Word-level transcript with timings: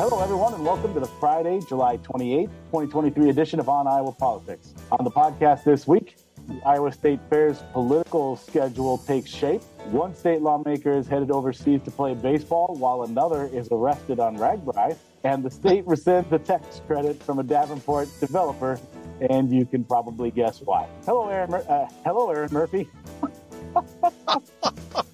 Hello, 0.00 0.22
everyone, 0.22 0.54
and 0.54 0.64
welcome 0.64 0.94
to 0.94 1.00
the 1.00 1.06
Friday, 1.20 1.60
July 1.68 1.98
28th, 1.98 2.46
2023 2.72 3.28
edition 3.28 3.60
of 3.60 3.68
On 3.68 3.86
Iowa 3.86 4.12
Politics. 4.12 4.72
On 4.92 5.04
the 5.04 5.10
podcast 5.10 5.62
this 5.62 5.86
week, 5.86 6.16
the 6.48 6.58
Iowa 6.64 6.90
State 6.90 7.20
Fair's 7.28 7.62
political 7.74 8.34
schedule 8.36 8.96
takes 8.96 9.28
shape. 9.28 9.60
One 9.90 10.14
state 10.14 10.40
lawmaker 10.40 10.92
is 10.92 11.06
headed 11.06 11.30
overseas 11.30 11.82
to 11.82 11.90
play 11.90 12.14
baseball, 12.14 12.76
while 12.78 13.02
another 13.02 13.50
is 13.52 13.68
arrested 13.70 14.20
on 14.20 14.38
RAGBRAI. 14.38 14.96
And 15.24 15.44
the 15.44 15.50
state 15.50 15.84
rescinds 15.84 16.30
the 16.30 16.38
tax 16.38 16.80
credit 16.86 17.22
from 17.22 17.38
a 17.38 17.42
Davenport 17.42 18.08
developer, 18.20 18.80
and 19.28 19.52
you 19.52 19.66
can 19.66 19.84
probably 19.84 20.30
guess 20.30 20.62
why. 20.62 20.88
Hello, 21.04 21.28
Erin. 21.28 21.50
Mur- 21.50 21.66
uh, 21.68 21.86
hello, 22.06 22.30
Erin 22.30 22.48
Murphy. 22.50 22.88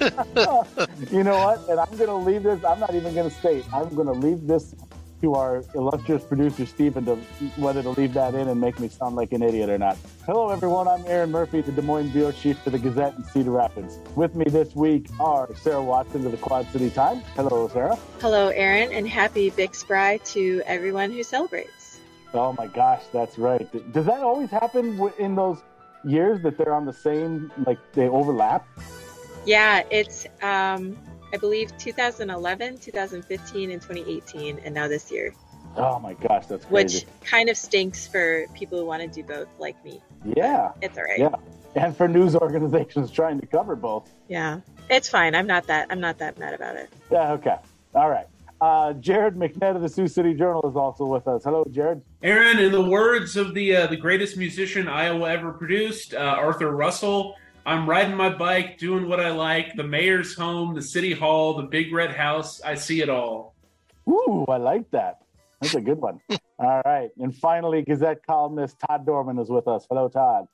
you 1.10 1.22
know 1.22 1.36
what? 1.36 1.68
And 1.68 1.78
I'm 1.78 1.96
going 1.96 2.08
to 2.08 2.14
leave 2.14 2.42
this. 2.42 2.64
I'm 2.64 2.80
not 2.80 2.94
even 2.94 3.14
going 3.14 3.28
to 3.28 3.36
state. 3.36 3.64
I'm 3.72 3.94
going 3.94 4.06
to 4.06 4.12
leave 4.12 4.46
this 4.46 4.74
to 5.20 5.34
our 5.34 5.62
illustrious 5.74 6.24
producer 6.24 6.64
Stephen 6.64 7.04
to 7.04 7.16
whether 7.56 7.82
to 7.82 7.90
leave 7.90 8.14
that 8.14 8.34
in 8.34 8.48
and 8.48 8.58
make 8.58 8.80
me 8.80 8.88
sound 8.88 9.16
like 9.16 9.32
an 9.32 9.42
idiot 9.42 9.68
or 9.68 9.76
not. 9.76 9.98
Hello, 10.24 10.48
everyone. 10.48 10.88
I'm 10.88 11.04
Erin 11.06 11.30
Murphy, 11.30 11.60
the 11.60 11.72
Des 11.72 11.82
Moines 11.82 12.08
bureau 12.10 12.32
chief 12.32 12.58
for 12.60 12.70
the 12.70 12.78
Gazette 12.78 13.14
in 13.16 13.24
Cedar 13.24 13.50
Rapids. 13.50 13.98
With 14.16 14.34
me 14.34 14.44
this 14.46 14.74
week 14.74 15.08
are 15.20 15.54
Sarah 15.56 15.82
Watson 15.82 16.24
of 16.24 16.32
the 16.32 16.38
Quad 16.38 16.66
City 16.72 16.88
Times. 16.88 17.22
Hello, 17.34 17.68
Sarah. 17.68 17.98
Hello, 18.20 18.48
Erin, 18.48 18.92
and 18.92 19.06
happy 19.06 19.50
Big 19.50 19.74
Spry 19.74 20.16
to 20.18 20.62
everyone 20.64 21.10
who 21.10 21.22
celebrates. 21.22 21.98
Oh 22.32 22.54
my 22.54 22.68
gosh, 22.68 23.02
that's 23.12 23.38
right. 23.38 23.92
Does 23.92 24.06
that 24.06 24.22
always 24.22 24.50
happen 24.50 24.98
in 25.18 25.34
those 25.34 25.58
years 26.04 26.40
that 26.42 26.56
they're 26.56 26.72
on 26.72 26.86
the 26.86 26.92
same, 26.92 27.52
like 27.66 27.78
they 27.92 28.08
overlap? 28.08 28.66
Yeah, 29.46 29.82
it's 29.90 30.26
um, 30.42 30.96
I 31.32 31.36
believe 31.38 31.76
2011, 31.78 32.78
2015, 32.78 33.70
and 33.70 33.80
2018, 33.80 34.58
and 34.58 34.74
now 34.74 34.88
this 34.88 35.10
year. 35.10 35.34
Oh 35.76 35.98
my 36.00 36.14
gosh, 36.14 36.46
that's 36.46 36.64
crazy. 36.64 37.06
Which 37.06 37.06
kind 37.24 37.48
of 37.48 37.56
stinks 37.56 38.06
for 38.06 38.46
people 38.54 38.78
who 38.78 38.84
want 38.84 39.02
to 39.02 39.08
do 39.08 39.22
both, 39.22 39.48
like 39.58 39.82
me. 39.84 40.00
Yeah, 40.36 40.72
it's 40.82 40.98
all 40.98 41.04
right. 41.04 41.18
Yeah, 41.18 41.34
and 41.76 41.96
for 41.96 42.08
news 42.08 42.34
organizations 42.34 43.10
trying 43.12 43.40
to 43.40 43.46
cover 43.46 43.76
both. 43.76 44.10
Yeah, 44.28 44.60
it's 44.88 45.08
fine. 45.08 45.34
I'm 45.34 45.46
not 45.46 45.66
that. 45.68 45.86
I'm 45.90 46.00
not 46.00 46.18
that 46.18 46.38
mad 46.38 46.54
about 46.54 46.76
it. 46.76 46.92
Yeah. 47.10 47.32
Okay. 47.32 47.56
All 47.94 48.10
right. 48.10 48.26
Uh, 48.60 48.92
Jared 48.94 49.36
McNett 49.36 49.74
of 49.74 49.80
the 49.80 49.88
Sioux 49.88 50.06
City 50.06 50.34
Journal 50.34 50.68
is 50.68 50.76
also 50.76 51.06
with 51.06 51.26
us. 51.26 51.44
Hello, 51.44 51.64
Jared. 51.70 52.02
Erin, 52.22 52.58
in 52.58 52.72
the 52.72 52.84
words 52.84 53.36
of 53.36 53.54
the 53.54 53.74
uh, 53.74 53.86
the 53.86 53.96
greatest 53.96 54.36
musician 54.36 54.86
Iowa 54.86 55.30
ever 55.30 55.52
produced, 55.52 56.12
uh, 56.12 56.18
Arthur 56.18 56.70
Russell, 56.72 57.36
I'm 57.66 57.88
riding 57.88 58.16
my 58.16 58.30
bike, 58.30 58.78
doing 58.78 59.08
what 59.08 59.20
I 59.20 59.30
like. 59.30 59.76
The 59.76 59.84
mayor's 59.84 60.34
home, 60.34 60.74
the 60.74 60.82
city 60.82 61.12
hall, 61.12 61.54
the 61.54 61.64
big 61.64 61.92
red 61.92 62.10
house. 62.10 62.60
I 62.62 62.74
see 62.74 63.02
it 63.02 63.08
all. 63.08 63.54
Ooh, 64.08 64.44
I 64.48 64.56
like 64.56 64.90
that. 64.92 65.20
That's 65.60 65.74
a 65.74 65.80
good 65.80 65.98
one. 65.98 66.20
all 66.58 66.82
right. 66.84 67.10
And 67.18 67.34
finally, 67.34 67.82
Gazette 67.82 68.24
columnist 68.26 68.76
Todd 68.86 69.04
Dorman 69.04 69.38
is 69.38 69.50
with 69.50 69.68
us. 69.68 69.86
Hello, 69.88 70.08
Todd. 70.08 70.46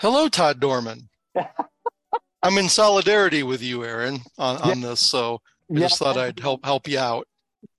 Hello, 0.00 0.28
Todd 0.28 0.58
Dorman. 0.58 1.08
I'm 2.42 2.58
in 2.58 2.68
solidarity 2.68 3.44
with 3.44 3.62
you, 3.62 3.84
Erin, 3.84 4.20
on, 4.36 4.56
on 4.58 4.80
yeah. 4.80 4.88
this. 4.88 5.00
So 5.00 5.40
I 5.70 5.74
yeah. 5.74 5.80
just 5.80 5.98
thought 5.98 6.16
I'd 6.16 6.40
help 6.40 6.64
help 6.64 6.88
you 6.88 6.98
out. 6.98 7.28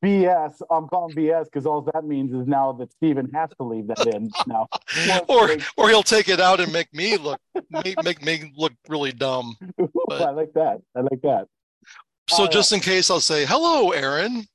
BS. 0.03 0.61
I'm 0.69 0.87
calling 0.87 1.15
BS 1.15 1.45
because 1.45 1.65
all 1.65 1.81
that 1.93 2.03
means 2.03 2.33
is 2.33 2.45
now 2.45 2.73
that 2.73 2.91
Stephen 2.91 3.29
has 3.33 3.49
to 3.57 3.63
leave 3.63 3.87
that 3.87 4.05
in 4.07 4.29
now. 4.47 4.67
or 5.29 5.49
or 5.77 5.89
he'll 5.89 6.03
take 6.03 6.27
it 6.27 6.41
out 6.41 6.59
and 6.59 6.71
make 6.73 6.93
me 6.93 7.17
look 7.17 7.39
make, 7.69 8.03
make 8.03 8.23
me 8.23 8.51
look 8.57 8.73
really 8.89 9.13
dumb. 9.13 9.55
But, 10.07 10.21
I 10.21 10.31
like 10.31 10.53
that. 10.53 10.81
I 10.95 11.01
like 11.01 11.21
that. 11.23 11.47
So 12.29 12.45
uh, 12.45 12.47
just 12.49 12.71
in 12.71 12.79
case, 12.79 13.09
I'll 13.09 13.19
say 13.19 13.45
hello, 13.45 13.91
Erin. 13.91 14.45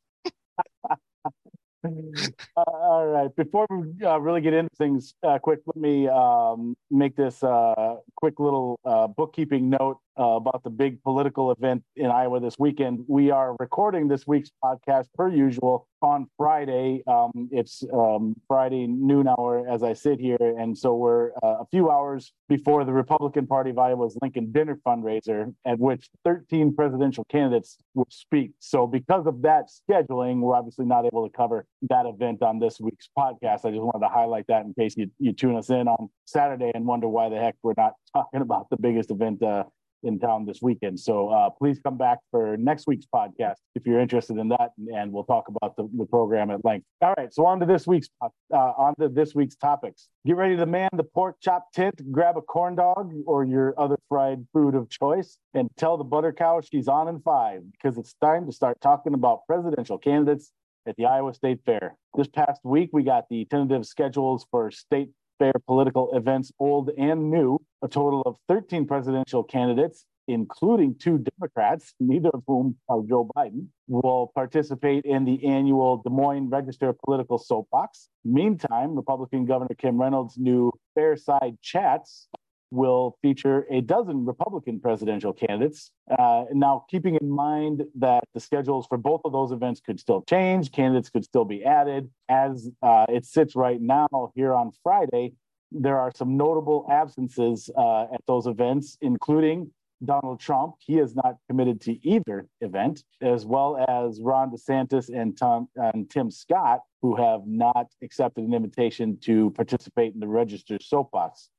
uh, 1.84 1.86
all 2.56 3.06
right. 3.06 3.34
Before 3.34 3.66
we 3.70 4.04
uh, 4.04 4.18
really 4.18 4.40
get 4.40 4.52
into 4.52 4.74
things, 4.76 5.14
uh, 5.22 5.38
quick, 5.38 5.60
let 5.66 5.76
me 5.76 6.08
um, 6.08 6.76
make 6.90 7.16
this 7.16 7.42
uh, 7.42 7.96
quick 8.16 8.38
little 8.38 8.78
uh, 8.84 9.06
bookkeeping 9.06 9.70
note 9.70 9.98
uh, 10.18 10.36
about 10.36 10.62
the 10.64 10.70
big 10.70 11.02
political 11.02 11.52
event 11.52 11.82
in 11.96 12.06
Iowa 12.06 12.40
this 12.40 12.58
weekend. 12.58 13.04
We 13.06 13.30
are 13.30 13.54
recording 13.58 14.08
this 14.08 14.26
week's 14.26 14.50
podcast 14.62 15.06
per 15.14 15.28
usual 15.28 15.86
on 16.02 16.26
Friday. 16.36 17.02
Um, 17.06 17.48
it's 17.50 17.82
um, 17.92 18.34
Friday 18.46 18.86
noon 18.86 19.28
hour 19.28 19.66
as 19.68 19.82
I 19.82 19.92
sit 19.92 20.18
here, 20.20 20.36
and 20.40 20.76
so 20.76 20.94
we're 20.94 21.30
uh, 21.42 21.58
a 21.60 21.66
few 21.70 21.90
hours 21.90 22.32
before 22.48 22.84
the 22.84 22.92
Republican 22.92 23.46
Party 23.46 23.70
of 23.70 23.78
Iowa's 23.78 24.16
Lincoln 24.20 24.52
Dinner 24.52 24.78
fundraiser, 24.86 25.54
at 25.64 25.78
which 25.78 26.08
13 26.24 26.74
presidential 26.74 27.24
candidates 27.30 27.78
will 27.94 28.08
speak. 28.10 28.52
So, 28.58 28.86
because 28.86 29.26
of 29.26 29.42
that 29.42 29.68
scheduling, 29.68 30.40
we're 30.40 30.54
obviously 30.54 30.86
not 30.86 31.04
able 31.04 31.28
to 31.28 31.36
cover 31.36 31.66
that 31.88 32.06
event 32.06 32.42
on 32.42 32.58
this 32.58 32.80
week's 32.80 33.08
podcast. 33.16 33.64
I 33.64 33.70
just 33.70 33.82
wanted 33.82 34.00
to 34.00 34.12
highlight 34.12 34.46
that 34.48 34.64
in 34.64 34.74
case 34.74 34.96
you, 34.96 35.10
you 35.18 35.32
tune 35.32 35.56
us 35.56 35.70
in 35.70 35.88
on 35.88 36.08
Saturday 36.24 36.72
and 36.74 36.84
wonder 36.86 37.08
why 37.08 37.28
the 37.28 37.36
heck 37.36 37.56
we're 37.62 37.74
not 37.76 37.94
talking 38.12 38.40
about 38.40 38.68
the 38.70 38.76
biggest 38.76 39.10
event 39.10 39.42
uh, 39.42 39.64
in 40.02 40.18
town 40.18 40.46
this 40.46 40.60
weekend. 40.62 40.98
So 40.98 41.28
uh, 41.28 41.50
please 41.50 41.80
come 41.82 41.96
back 41.96 42.18
for 42.30 42.56
next 42.56 42.86
week's 42.86 43.06
podcast 43.12 43.56
if 43.74 43.86
you're 43.86 44.00
interested 44.00 44.38
in 44.38 44.48
that, 44.48 44.70
and 44.94 45.12
we'll 45.12 45.24
talk 45.24 45.48
about 45.48 45.76
the, 45.76 45.88
the 45.96 46.06
program 46.06 46.50
at 46.50 46.64
length. 46.64 46.86
All 47.02 47.14
right, 47.16 47.32
so 47.32 47.46
on 47.46 47.60
to 47.60 47.66
this 47.66 47.86
week's 47.86 48.08
uh, 48.22 48.28
on 48.56 48.94
to 49.00 49.08
this 49.08 49.34
week's 49.34 49.56
topics. 49.56 50.08
Get 50.26 50.36
ready 50.36 50.56
to 50.56 50.66
man 50.66 50.90
the 50.92 51.04
pork 51.04 51.36
chop 51.40 51.72
tent, 51.72 52.00
grab 52.12 52.36
a 52.36 52.42
corn 52.42 52.76
dog 52.76 53.12
or 53.26 53.44
your 53.44 53.74
other 53.78 53.96
fried 54.08 54.46
food 54.52 54.74
of 54.74 54.88
choice, 54.88 55.38
and 55.54 55.68
tell 55.76 55.96
the 55.96 56.04
butter 56.04 56.32
cow 56.32 56.60
she's 56.60 56.88
on 56.88 57.08
in 57.08 57.20
five 57.20 57.62
because 57.72 57.98
it's 57.98 58.14
time 58.22 58.46
to 58.46 58.52
start 58.52 58.80
talking 58.80 59.14
about 59.14 59.46
presidential 59.46 59.98
candidates 59.98 60.52
at 60.88 60.96
the 60.96 61.04
Iowa 61.04 61.34
State 61.34 61.60
Fair. 61.66 61.96
This 62.14 62.28
past 62.28 62.60
week, 62.64 62.90
we 62.92 63.02
got 63.02 63.24
the 63.28 63.44
tentative 63.44 63.86
schedules 63.86 64.46
for 64.50 64.70
state 64.70 65.10
fair 65.38 65.52
political 65.66 66.14
events, 66.14 66.52
old 66.58 66.90
and 66.98 67.30
new, 67.30 67.58
a 67.82 67.88
total 67.88 68.22
of 68.22 68.36
13 68.48 68.86
presidential 68.86 69.42
candidates, 69.42 70.04
including 70.26 70.94
two 70.98 71.24
Democrats, 71.38 71.94
neither 72.00 72.28
of 72.30 72.42
whom 72.46 72.76
are 72.88 73.02
Joe 73.08 73.30
Biden, 73.36 73.66
will 73.86 74.30
participate 74.34 75.04
in 75.04 75.24
the 75.24 75.44
annual 75.46 76.02
Des 76.02 76.10
Moines 76.10 76.50
Register 76.50 76.94
Political 77.04 77.38
Soapbox. 77.38 78.08
Meantime, 78.24 78.94
Republican 78.94 79.46
Governor 79.46 79.74
Kim 79.76 79.98
Reynolds' 80.00 80.36
new 80.36 80.70
Fairside 80.96 81.56
Chats 81.62 82.28
will 82.70 83.16
feature 83.22 83.66
a 83.70 83.80
dozen 83.80 84.24
Republican 84.24 84.80
presidential 84.80 85.32
candidates. 85.32 85.90
Uh, 86.18 86.44
now, 86.52 86.84
keeping 86.90 87.16
in 87.20 87.30
mind 87.30 87.84
that 87.94 88.24
the 88.34 88.40
schedules 88.40 88.86
for 88.86 88.98
both 88.98 89.20
of 89.24 89.32
those 89.32 89.52
events 89.52 89.80
could 89.80 89.98
still 89.98 90.22
change, 90.22 90.70
candidates 90.72 91.10
could 91.10 91.24
still 91.24 91.44
be 91.44 91.64
added. 91.64 92.10
As 92.28 92.70
uh, 92.82 93.06
it 93.08 93.24
sits 93.24 93.56
right 93.56 93.80
now 93.80 94.08
here 94.34 94.52
on 94.52 94.72
Friday, 94.82 95.32
there 95.70 95.98
are 95.98 96.12
some 96.14 96.36
notable 96.36 96.86
absences 96.90 97.70
uh, 97.76 98.04
at 98.12 98.22
those 98.26 98.46
events, 98.46 98.96
including 99.00 99.70
Donald 100.04 100.40
Trump. 100.40 100.76
He 100.78 100.98
is 100.98 101.14
not 101.14 101.36
committed 101.48 101.80
to 101.82 102.06
either 102.06 102.48
event, 102.60 103.02
as 103.20 103.44
well 103.44 103.84
as 103.88 104.20
Ron 104.20 104.50
DeSantis 104.50 105.08
and, 105.08 105.36
Tom, 105.36 105.68
and 105.76 106.08
Tim 106.08 106.30
Scott, 106.30 106.80
who 107.02 107.16
have 107.16 107.46
not 107.46 107.88
accepted 108.02 108.44
an 108.44 108.54
invitation 108.54 109.18
to 109.22 109.50
participate 109.50 110.14
in 110.14 110.20
the 110.20 110.28
registered 110.28 110.82
soapbox. 110.82 111.50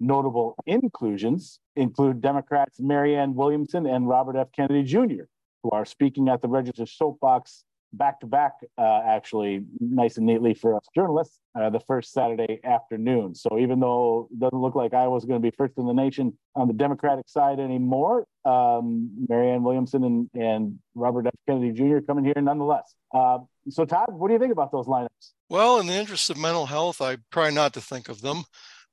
Notable 0.00 0.54
inclusions 0.66 1.60
include 1.76 2.20
Democrats 2.20 2.78
Marianne 2.78 3.34
Williamson 3.34 3.86
and 3.86 4.08
Robert 4.08 4.36
F. 4.36 4.48
Kennedy 4.54 4.84
Jr., 4.84 5.24
who 5.62 5.70
are 5.70 5.84
speaking 5.84 6.28
at 6.28 6.40
the 6.40 6.48
Register 6.48 6.86
soapbox 6.86 7.64
back 7.92 8.20
to 8.20 8.26
back, 8.26 8.52
actually, 8.78 9.64
nice 9.80 10.16
and 10.16 10.26
neatly 10.26 10.54
for 10.54 10.76
us 10.76 10.84
journalists, 10.94 11.38
uh, 11.58 11.70
the 11.70 11.80
first 11.80 12.12
Saturday 12.12 12.60
afternoon. 12.64 13.34
So 13.34 13.58
even 13.58 13.80
though 13.80 14.28
it 14.30 14.38
doesn't 14.38 14.58
look 14.58 14.74
like 14.74 14.94
Iowa's 14.94 15.24
going 15.24 15.40
to 15.40 15.50
be 15.50 15.54
first 15.56 15.74
in 15.78 15.86
the 15.86 15.94
nation 15.94 16.36
on 16.54 16.68
the 16.68 16.74
Democratic 16.74 17.28
side 17.28 17.58
anymore, 17.58 18.26
um, 18.44 19.10
Marianne 19.28 19.62
Williamson 19.62 20.04
and, 20.04 20.30
and 20.34 20.78
Robert 20.94 21.26
F. 21.26 21.34
Kennedy 21.48 21.72
Jr. 21.72 21.98
coming 22.06 22.24
here 22.24 22.34
nonetheless. 22.36 22.94
Uh, 23.14 23.38
so, 23.70 23.84
Todd, 23.84 24.12
what 24.12 24.28
do 24.28 24.34
you 24.34 24.40
think 24.40 24.52
about 24.52 24.72
those 24.72 24.86
lineups? 24.86 25.32
Well, 25.48 25.80
in 25.80 25.86
the 25.86 25.94
interest 25.94 26.28
of 26.30 26.36
mental 26.36 26.66
health, 26.66 27.00
I 27.00 27.18
try 27.32 27.50
not 27.50 27.72
to 27.74 27.80
think 27.80 28.08
of 28.08 28.20
them. 28.20 28.44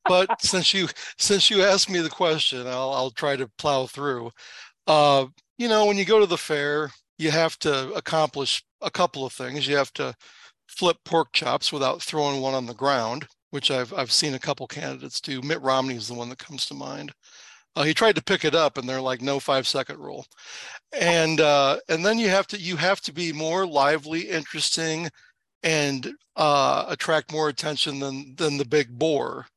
But 0.08 0.42
since 0.42 0.74
you 0.74 0.88
since 1.18 1.50
you 1.50 1.64
asked 1.64 1.90
me 1.90 2.00
the 2.00 2.10
question, 2.10 2.68
I'll 2.68 2.94
I'll 2.94 3.12
try 3.12 3.36
to 3.36 3.50
plow 3.58 3.88
through. 3.88 4.32
Uh, 4.88 5.28
you 5.58 5.68
know, 5.68 5.86
when 5.86 5.98
you 5.98 6.06
go 6.06 6.20
to 6.20 6.26
the 6.26 6.38
fair, 6.38 6.92
you 7.18 7.32
have 7.32 7.58
to 7.60 7.92
accomplish 7.94 8.64
a 8.82 8.92
couple 8.92 9.26
of 9.26 9.34
things. 9.34 9.68
You 9.68 9.78
have 9.78 9.94
to 9.94 10.14
flip 10.68 10.98
pork 11.06 11.32
chops 11.34 11.72
without 11.72 12.02
throwing 12.02 12.42
one 12.42 12.54
on 12.54 12.66
the 12.66 12.74
ground, 12.74 13.28
which 13.52 13.72
I've 13.72 13.94
I've 13.94 14.12
seen 14.12 14.34
a 14.36 14.40
couple 14.40 14.68
candidates 14.68 15.22
do. 15.22 15.42
Mitt 15.42 15.62
Romney 15.62 15.96
is 15.96 16.08
the 16.08 16.14
one 16.14 16.30
that 16.30 16.40
comes 16.40 16.66
to 16.68 16.74
mind. 16.74 17.14
Uh, 17.76 17.84
he 17.84 17.94
tried 17.94 18.16
to 18.16 18.24
pick 18.24 18.46
it 18.46 18.56
up, 18.56 18.78
and 18.78 18.88
they're 18.88 19.02
like, 19.02 19.22
"No 19.22 19.40
five 19.40 19.68
second 19.68 20.00
rule," 20.00 20.26
and 20.94 21.42
uh, 21.42 21.78
and 21.90 22.06
then 22.06 22.20
you 22.20 22.30
have 22.30 22.48
to 22.48 22.60
you 22.60 22.78
have 22.78 23.02
to 23.02 23.14
be 23.14 23.34
more 23.34 23.66
lively, 23.68 24.30
interesting, 24.30 25.10
and 25.64 26.14
uh, 26.38 26.86
attract 26.90 27.32
more 27.32 27.50
attention 27.50 28.00
than 28.00 28.36
than 28.36 28.58
the 28.58 28.66
big 28.66 28.90
boar, 28.98 29.48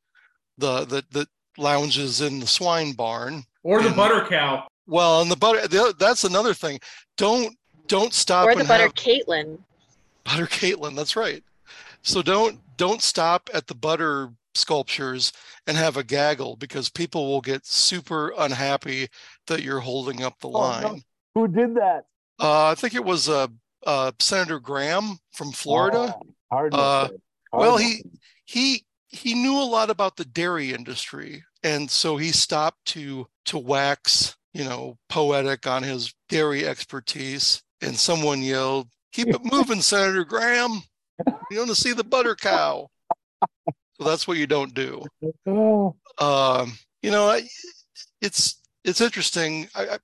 the 0.59 0.85
the 0.85 1.05
the 1.11 1.27
lounges 1.57 2.21
in 2.21 2.39
the 2.39 2.47
swine 2.47 2.93
barn 2.93 3.43
or 3.63 3.81
the 3.81 3.87
and, 3.87 3.95
butter 3.97 4.25
cow. 4.29 4.67
Well, 4.87 5.21
and 5.21 5.29
the 5.31 5.35
butter 5.35 5.67
the, 5.67 5.93
that's 5.99 6.23
another 6.23 6.53
thing. 6.53 6.79
Don't 7.17 7.55
don't 7.87 8.13
stop. 8.13 8.47
Or 8.47 8.55
the 8.55 8.63
butter 8.63 8.83
have, 8.83 8.93
Caitlin. 8.95 9.57
Butter 10.23 10.45
Caitlin, 10.45 10.95
that's 10.95 11.15
right. 11.15 11.43
So 12.03 12.21
don't 12.21 12.59
don't 12.77 13.01
stop 13.01 13.49
at 13.53 13.67
the 13.67 13.75
butter 13.75 14.29
sculptures 14.55 15.31
and 15.67 15.77
have 15.77 15.97
a 15.97 16.03
gaggle 16.03 16.55
because 16.55 16.89
people 16.89 17.27
will 17.29 17.41
get 17.41 17.65
super 17.65 18.33
unhappy 18.37 19.07
that 19.47 19.61
you're 19.63 19.79
holding 19.79 20.23
up 20.23 20.39
the 20.39 20.47
Oh, 20.47 20.51
line. 20.51 20.83
no. 20.83 20.99
Who 21.35 21.47
did 21.47 21.75
that? 21.75 22.05
Uh, 22.39 22.67
I 22.67 22.75
think 22.75 22.95
it 22.95 23.03
was 23.03 23.29
uh, 23.29 23.47
uh, 23.85 24.11
Senator 24.19 24.59
Graham 24.59 25.19
from 25.31 25.51
Florida. 25.51 26.15
Oh, 26.17 26.25
Cardinal 26.51 26.79
Uh, 26.79 27.07
fan. 27.09 27.17
well, 27.53 27.77
he- 27.77 28.03
He 28.45 28.83
he 29.09 29.33
knew 29.33 29.59
a 29.59 29.65
lot 29.65 29.89
about 29.89 30.15
the 30.15 30.25
dairy 30.25 30.73
industry, 30.73 31.43
and 31.63 31.89
so 31.89 32.17
he 32.17 32.31
stopped 32.31 32.85
to 32.85 33.27
to 33.45 33.57
wax, 33.57 34.37
you 34.53 34.63
know, 34.63 34.97
poetic 35.09 35.67
on 35.67 35.83
his 35.83 36.13
dairy 36.29 36.65
expertise. 36.65 37.61
And 37.81 37.97
someone 37.97 38.41
yelled, 38.41 38.87
"Keep 39.11 39.29
it 39.29 39.41
moving, 39.43 39.81
Senator 39.81 40.23
Graham! 40.23 40.83
You 41.49 41.57
want 41.57 41.69
to 41.69 41.75
see 41.75 41.93
the 41.93 42.03
butter 42.03 42.35
cow?" 42.35 42.87
So 43.97 44.03
that's 44.03 44.27
what 44.27 44.37
you 44.37 44.47
don't 44.47 44.73
do. 44.73 45.03
Oh, 45.45 45.95
um, 46.19 46.73
you 47.01 47.11
know, 47.11 47.29
I, 47.29 47.41
it's 48.21 48.61
it's 48.83 49.01
interesting. 49.01 49.67
I, 49.75 49.87
I, 49.87 49.97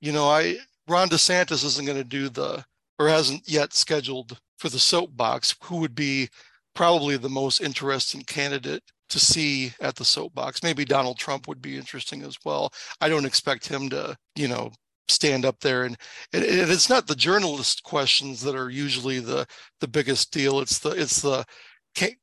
you 0.00 0.12
know, 0.12 0.28
I 0.28 0.56
Ron 0.88 1.08
DeSantis 1.08 1.64
isn't 1.64 1.86
going 1.86 1.98
to 1.98 2.04
do 2.04 2.28
the 2.28 2.64
or 2.98 3.08
hasn't 3.08 3.48
yet 3.48 3.72
scheduled 3.72 4.38
for 4.58 4.68
the 4.68 4.78
soapbox. 4.78 5.54
Who 5.64 5.76
would 5.76 5.94
be 5.94 6.28
probably 6.74 7.16
the 7.16 7.28
most 7.28 7.60
interesting 7.60 8.22
candidate 8.22 8.82
to 9.08 9.18
see 9.18 9.72
at 9.80 9.96
the 9.96 10.04
soapbox? 10.04 10.62
Maybe 10.62 10.84
Donald 10.84 11.18
Trump 11.18 11.48
would 11.48 11.62
be 11.62 11.76
interesting 11.76 12.22
as 12.22 12.36
well. 12.44 12.72
I 13.00 13.08
don't 13.08 13.26
expect 13.26 13.66
him 13.68 13.88
to, 13.90 14.16
you 14.36 14.48
know, 14.48 14.70
stand 15.08 15.44
up 15.44 15.58
there 15.58 15.84
and, 15.84 15.96
and 16.32 16.44
it's 16.44 16.88
not 16.88 17.08
the 17.08 17.16
journalist 17.16 17.82
questions 17.82 18.40
that 18.40 18.54
are 18.54 18.70
usually 18.70 19.18
the 19.18 19.44
the 19.80 19.88
biggest 19.88 20.32
deal. 20.32 20.60
It's 20.60 20.78
the 20.78 20.90
it's 20.90 21.20
the 21.20 21.44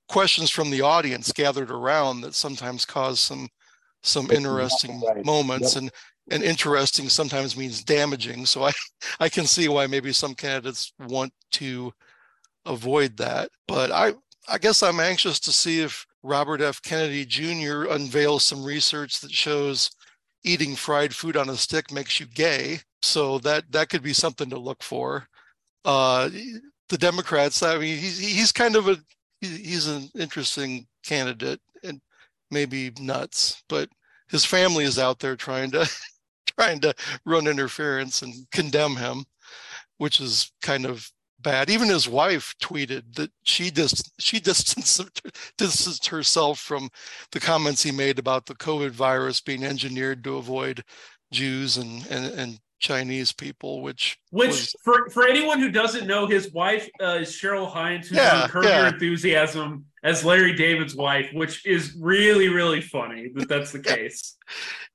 questions 0.08 0.50
from 0.50 0.70
the 0.70 0.82
audience 0.82 1.32
gathered 1.32 1.72
around 1.72 2.22
that 2.22 2.34
sometimes 2.34 2.86
cause 2.86 3.20
some 3.20 3.48
some 4.04 4.32
interesting 4.32 5.02
right. 5.02 5.26
moments 5.26 5.76
Yep. 5.76 5.82
and 5.82 5.92
and 6.30 6.44
interesting 6.44 7.10
sometimes 7.10 7.58
means 7.58 7.84
damaging 7.84 8.46
so 8.46 8.64
i 8.64 8.72
i 9.20 9.28
can 9.28 9.46
see 9.46 9.68
why 9.68 9.88
maybe 9.88 10.14
some 10.14 10.34
candidates 10.34 10.94
want 11.08 11.34
to 11.52 11.92
avoid 12.66 13.18
that 13.18 13.50
but 13.68 13.92
i 13.92 14.14
i 14.48 14.58
guess 14.58 14.84
i'm 14.84 15.00
anxious 15.00 15.40
to 15.40 15.52
see 15.52 15.82
if 15.82 16.06
robert 16.24 16.62
f. 16.62 16.82
Kennedy 16.82 17.26
jr 17.26 17.86
unveils 17.86 18.44
some 18.46 18.64
research 18.64 19.20
that 19.22 19.32
shows 19.32 19.92
eating 20.44 20.76
fried 20.76 21.14
food 21.14 21.36
on 21.36 21.50
a 21.50 21.56
stick 21.56 21.92
makes 21.92 22.20
you 22.20 22.26
gay. 22.26 22.80
So 23.02 23.40
that 23.40 23.72
that 23.72 23.90
could 23.90 24.04
be 24.04 24.14
something 24.14 24.50
to 24.50 24.58
look 24.58 24.82
for. 24.84 25.28
Uh 25.86 26.30
the 26.90 26.98
democrats 26.98 27.62
i 27.64 27.78
mean 27.78 27.98
he's 27.98 28.18
he's 28.18 28.52
kind 28.54 28.78
of 28.78 28.88
a 28.88 28.98
he's 29.42 29.88
an 29.88 30.10
interesting 30.16 30.88
candidate 31.04 31.60
and 31.84 32.02
maybe 32.52 32.92
nuts, 33.00 33.62
but 33.70 33.90
his 34.30 34.46
family 34.46 34.84
is 34.84 35.00
out 35.00 35.20
there 35.20 35.36
trying 35.36 35.72
to 35.72 35.90
trying 36.58 36.80
to 36.82 36.94
run 37.26 37.48
interference 37.48 38.22
and 38.22 38.34
condemn 38.52 38.96
him, 38.96 39.26
which 39.98 40.20
is 40.20 40.52
kind 40.62 40.86
of 40.86 41.10
bad. 41.42 41.69
Even 41.69 41.88
his 41.89 42.07
wife 42.07 42.54
tweeted 42.62 43.16
that 43.16 43.31
she 43.44 43.69
dis- 43.69 44.12
she 44.19 44.39
distanced 44.42 45.22
distanced 45.57 46.07
herself 46.07 46.60
from 46.60 46.89
the 47.31 47.39
comments 47.39 47.84
he 47.84 47.92
made 47.92 48.19
about 48.19 48.45
the 48.45 48.56
COVID 48.56 48.92
virus 48.92 49.42
being 49.42 49.63
engineered 49.63 50.24
to 50.24 50.38
avoid 50.38 50.84
Jews 51.31 51.78
and 51.78 52.06
and, 52.10 52.25
and 52.39 52.60
Chinese 52.80 53.31
people, 53.31 53.81
which 53.81 54.18
Which, 54.30 54.50
was- 54.50 54.75
for 54.84 55.10
for 55.10 55.28
anyone 55.28 55.60
who 55.60 55.72
doesn't 55.72 56.06
know, 56.07 56.28
his 56.28 56.51
wife 56.54 56.88
uh, 57.01 57.18
is 57.22 57.30
Cheryl 57.30 57.68
Hines, 57.72 58.07
who's 58.10 58.18
Yeah, 58.19 58.48
Curb 58.48 58.66
yeah. 58.66 58.80
Your 58.81 58.88
Enthusiasm 58.94 59.86
as 60.04 60.24
Larry 60.24 60.54
David's 60.54 60.95
wife, 60.95 61.28
which 61.34 61.66
is 61.66 61.98
really 62.00 62.50
really 62.50 62.81
funny 62.81 63.30
that 63.36 63.50
that's 63.50 63.72
the 63.72 63.80
case. 63.95 64.38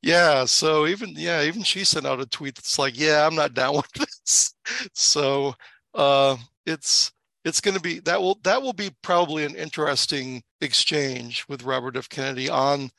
Yeah, 0.00 0.44
so 0.44 0.86
even 0.86 1.10
yeah, 1.16 1.42
even 1.42 1.62
she 1.64 1.82
sent 1.84 2.06
out 2.06 2.20
a 2.20 2.26
tweet 2.26 2.54
that's 2.54 2.78
like, 2.78 2.98
"Yeah, 2.98 3.26
I'm 3.26 3.34
not 3.34 3.54
down 3.54 3.76
with 3.76 3.90
this." 3.92 4.54
So, 4.94 5.54
uh 5.94 6.36
it's 6.66 7.12
it's 7.44 7.60
going 7.60 7.76
to 7.76 7.80
be 7.80 7.98
that 8.00 8.20
will 8.20 8.38
that 8.44 8.62
will 8.62 8.72
be 8.72 8.90
probably 9.02 9.44
an 9.44 9.54
interesting 9.54 10.42
exchange 10.60 11.44
with 11.48 11.64
Robert 11.64 11.96
F. 11.96 12.08
Kennedy 12.08 12.48
on 12.48 12.90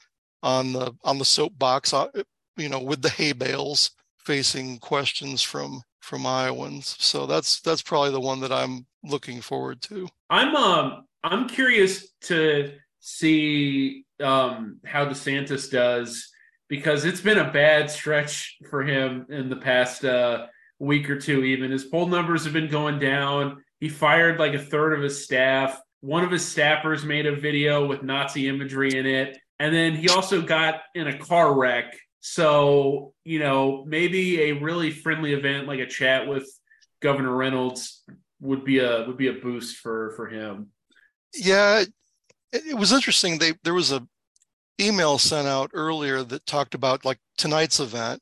on 0.42 0.74
the 0.74 0.94
on 1.04 1.18
the 1.18 1.26
soapbox, 1.26 1.94
uh, 1.94 2.08
you 2.58 2.70
know, 2.70 2.80
with 2.80 3.02
the 3.02 3.10
hay 3.10 3.32
bales 3.32 3.92
facing 4.18 4.78
questions 4.80 5.42
from 5.42 5.82
from 6.02 6.26
Iowans. 6.26 6.96
So 7.00 7.26
that's 7.26 7.62
that's 7.62 7.82
probably 7.82 8.12
the 8.12 8.20
one 8.20 8.42
that 8.42 8.52
I'm 8.52 8.86
looking 9.04 9.42
forward 9.42 9.82
to. 9.84 10.08
I'm 10.30 10.56
um 10.56 11.06
I'm 11.24 11.48
curious 11.48 12.10
to 12.24 12.74
see 13.00 14.06
um 14.22 14.80
how 14.86 15.06
DeSantis 15.06 15.72
does 15.72 16.30
because 16.68 17.06
it's 17.06 17.22
been 17.22 17.38
a 17.40 17.52
bad 17.52 17.90
stretch 17.90 18.58
for 18.70 18.84
him 18.84 19.26
in 19.30 19.50
the 19.50 19.56
past 19.56 20.04
uh 20.04 20.48
week 20.84 21.10
or 21.10 21.20
two 21.20 21.44
even. 21.44 21.72
His 21.72 21.86
poll 21.86 22.08
numbers 22.08 22.44
have 22.44 22.54
been 22.54 22.70
going 22.70 23.00
down. 23.00 23.64
He 23.80 23.90
fired 23.90 24.40
like 24.40 24.54
a 24.54 24.60
third 24.60 24.94
of 24.94 25.02
his 25.02 25.24
staff. 25.24 25.80
One 26.02 26.24
of 26.24 26.32
his 26.32 26.44
staffers 26.44 27.04
made 27.04 27.26
a 27.26 27.36
video 27.36 27.86
with 27.86 28.04
nazi 28.04 28.48
imagery 28.48 28.98
in 28.98 29.06
it. 29.06 29.38
And 29.60 29.74
then 29.74 29.96
he 29.96 30.10
also 30.10 30.42
got 30.42 30.82
in 30.94 31.08
a 31.08 31.18
car 31.18 31.54
wreck. 31.54 31.98
So 32.20 33.14
you 33.24 33.40
know 33.40 33.84
maybe 33.86 34.44
a 34.44 34.54
really 34.54 34.92
friendly 34.92 35.34
event 35.34 35.68
like 35.68 35.80
a 35.80 35.88
chat 35.88 36.28
with 36.28 36.48
governor 37.02 37.36
reynolds 37.36 38.04
would 38.40 38.64
be 38.64 38.80
a 38.80 39.06
would 39.06 39.18
be 39.18 39.28
a 39.28 39.34
boost 39.34 39.78
for 39.78 40.12
for 40.16 40.28
him. 40.28 40.70
Yeah, 41.34 41.80
it, 41.80 41.92
it 42.52 42.78
was 42.78 42.94
interesting. 42.94 43.38
They 43.38 43.54
there 43.64 43.74
was 43.74 43.92
a 43.92 44.08
email 44.80 45.18
sent 45.18 45.48
out 45.48 45.72
earlier 45.74 46.24
that 46.24 46.46
talked 46.46 46.76
about 46.76 47.06
like 47.06 47.20
tonight's 47.38 47.80
event. 47.80 48.22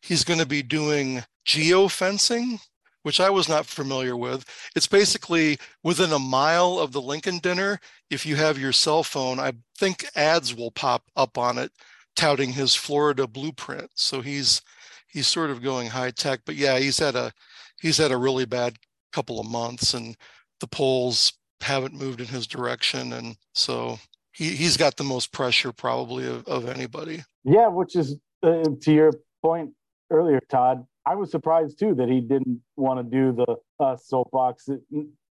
He's 0.00 0.24
going 0.24 0.40
to 0.40 0.46
be 0.46 0.62
doing 0.62 1.22
geofencing, 1.46 2.60
which 3.02 3.20
I 3.20 3.30
was 3.30 3.48
not 3.48 3.66
familiar 3.66 4.16
with. 4.16 4.44
It's 4.76 4.86
basically 4.86 5.58
within 5.82 6.12
a 6.12 6.18
mile 6.18 6.78
of 6.78 6.92
the 6.92 7.02
Lincoln 7.02 7.38
dinner. 7.38 7.80
If 8.10 8.24
you 8.26 8.36
have 8.36 8.58
your 8.58 8.72
cell 8.72 9.02
phone, 9.02 9.40
I 9.40 9.52
think 9.78 10.06
ads 10.14 10.54
will 10.54 10.70
pop 10.70 11.04
up 11.16 11.38
on 11.38 11.58
it 11.58 11.72
touting 12.16 12.52
his 12.52 12.74
Florida 12.74 13.26
blueprint. 13.26 13.90
So 13.94 14.20
he's 14.20 14.62
he's 15.08 15.26
sort 15.26 15.50
of 15.50 15.62
going 15.62 15.88
high 15.88 16.10
tech. 16.10 16.40
But 16.44 16.56
yeah, 16.56 16.78
he's 16.78 16.98
had 16.98 17.16
a 17.16 17.32
he's 17.80 17.98
had 17.98 18.12
a 18.12 18.16
really 18.16 18.44
bad 18.44 18.76
couple 19.12 19.40
of 19.40 19.46
months, 19.46 19.94
and 19.94 20.16
the 20.60 20.66
polls 20.66 21.32
haven't 21.60 21.94
moved 21.94 22.20
in 22.20 22.26
his 22.26 22.46
direction, 22.46 23.12
and 23.12 23.36
so 23.54 23.98
he 24.32 24.50
he's 24.50 24.76
got 24.76 24.96
the 24.96 25.04
most 25.04 25.32
pressure 25.32 25.72
probably 25.72 26.26
of, 26.26 26.46
of 26.46 26.68
anybody. 26.68 27.22
Yeah, 27.44 27.68
which 27.68 27.96
is 27.96 28.16
uh, 28.42 28.64
to 28.80 28.92
your 28.92 29.12
point 29.42 29.70
earlier, 30.10 30.40
Todd. 30.48 30.86
I 31.04 31.14
was 31.14 31.30
surprised 31.30 31.78
too 31.78 31.94
that 31.96 32.08
he 32.08 32.20
didn't 32.20 32.60
want 32.76 32.98
to 33.00 33.16
do 33.16 33.32
the 33.32 33.56
uh, 33.84 33.96
soapbox. 33.96 34.68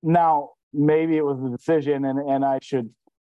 Now, 0.04 0.50
maybe 0.74 1.18
it 1.18 1.26
was 1.26 1.42
a 1.44 1.50
decision, 1.50 2.06
and 2.06 2.20
and 2.20 2.44
I 2.44 2.60
should 2.62 2.90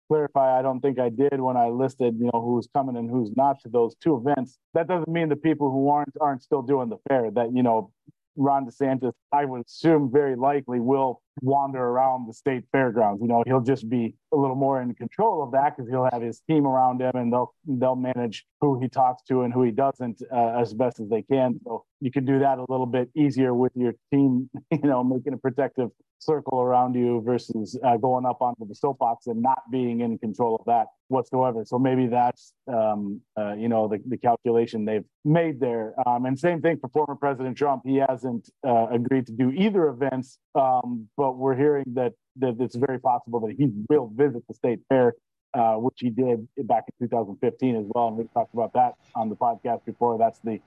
clarify. 0.09 0.59
I 0.59 0.63
don't 0.63 0.81
think 0.81 0.99
I 0.99 1.09
did 1.09 1.41
when 1.41 1.57
I 1.57 1.69
listed, 1.69 2.17
you 2.19 2.31
know, 2.33 2.41
who's 2.41 2.69
coming 2.75 2.97
and 2.97 3.11
who's 3.11 3.31
not 3.37 3.61
to 3.63 3.69
those 3.69 3.95
two 4.03 4.17
events. 4.17 4.59
That 4.75 4.89
doesn't 4.89 5.09
mean 5.09 5.29
the 5.29 5.37
people 5.37 5.71
who 5.71 5.89
aren't 5.89 6.15
aren't 6.21 6.43
still 6.43 6.63
doing 6.63 6.89
the 6.89 6.99
fair. 7.09 7.31
That 7.31 7.53
you 7.53 7.63
know, 7.63 7.93
Ron 8.37 8.67
DeSantis, 8.67 9.13
I 9.33 9.45
would 9.45 9.65
assume 9.67 10.11
very 10.13 10.37
likely 10.37 10.81
will 10.81 11.21
wander 11.43 11.83
around 11.83 12.29
the 12.29 12.33
state 12.33 12.65
fairgrounds. 12.73 13.21
You 13.23 13.29
know, 13.29 13.43
he'll 13.47 13.61
just 13.61 13.89
be 13.89 14.15
a 14.33 14.37
little 14.37 14.57
more 14.57 14.81
in 14.83 14.95
control 14.95 15.43
of 15.43 15.53
that 15.53 15.77
because 15.77 15.91
he'll 15.91 16.09
have 16.13 16.23
his 16.23 16.41
team 16.49 16.67
around 16.67 17.01
him 17.01 17.13
and 17.15 17.33
they'll 17.33 17.55
they'll 17.67 17.97
manage 17.97 18.45
who 18.61 18.81
he 18.81 18.89
talks 18.89 19.23
to 19.25 19.43
and 19.43 19.53
who 19.53 19.63
he 19.63 19.71
doesn't 19.71 20.23
uh, 20.33 20.61
as 20.61 20.75
best 20.75 21.01
as 21.01 21.09
they 21.09 21.23
can. 21.23 21.59
So 21.65 21.85
you 22.01 22.11
can 22.11 22.25
do 22.25 22.39
that 22.41 22.59
a 22.59 22.65
little 22.69 22.87
bit 22.87 23.11
easier 23.17 23.55
with 23.55 23.73
your 23.75 23.95
team. 24.13 24.51
You 24.71 24.89
know, 24.91 25.03
making 25.03 25.33
a 25.33 25.39
protective 25.39 25.91
circle 26.19 26.61
around 26.61 26.95
you 26.95 27.23
versus 27.25 27.79
uh, 27.85 27.97
going 27.97 28.27
up 28.27 28.41
onto 28.41 28.67
the 28.67 28.75
soapbox 28.75 29.27
and 29.27 29.41
not 29.41 29.59
being 29.71 30.01
in 30.01 30.19
control 30.19 30.57
of 30.57 30.65
that 30.67 30.87
whatsoever. 31.09 31.65
So 31.65 31.79
maybe 31.79 32.07
that's 32.07 32.53
um, 32.67 33.21
uh, 33.39 33.55
you 33.55 33.69
know 33.69 33.89
the, 33.89 33.99
the 34.07 34.17
calculation 34.19 34.85
they've 34.85 35.05
made 35.25 35.61
there. 35.61 35.95
Um, 36.07 36.27
and 36.27 36.39
same 36.39 36.61
thing 36.61 36.79
for 36.81 36.89
former 36.89 37.15
President 37.15 37.57
Trump. 37.57 37.83
He 37.85 37.97
hasn't 37.97 38.51
uh, 38.67 38.89
agreed 38.89 39.27
to 39.27 39.33
do 39.33 39.51
either 39.51 39.89
events, 39.89 40.39
um, 40.55 41.09
but 41.17 41.28
we're 41.37 41.57
hearing 41.57 41.85
that 41.95 42.13
that 42.37 42.57
it's 42.61 42.77
very 42.77 42.99
possible 42.99 43.41
that 43.41 43.57
he 43.57 43.71
will 43.89 44.11
visit 44.15 44.47
the 44.49 44.55
state 44.55 44.81
fair. 44.89 45.15
Uh, 45.55 45.77
which 45.77 45.95
he 45.97 46.11
did 46.11 46.47
back 46.65 46.85
in 47.01 47.07
2015 47.09 47.77
as 47.77 47.87
well, 47.95 48.09
and 48.09 48.19
we 48.19 48.25
talked 48.35 48.53
about 48.53 48.71
that 48.75 48.93
on 49.15 49.31
the 49.31 49.35
podcast 49.35 49.83
before. 49.87 50.19
That's 50.19 50.39
the 50.41 50.61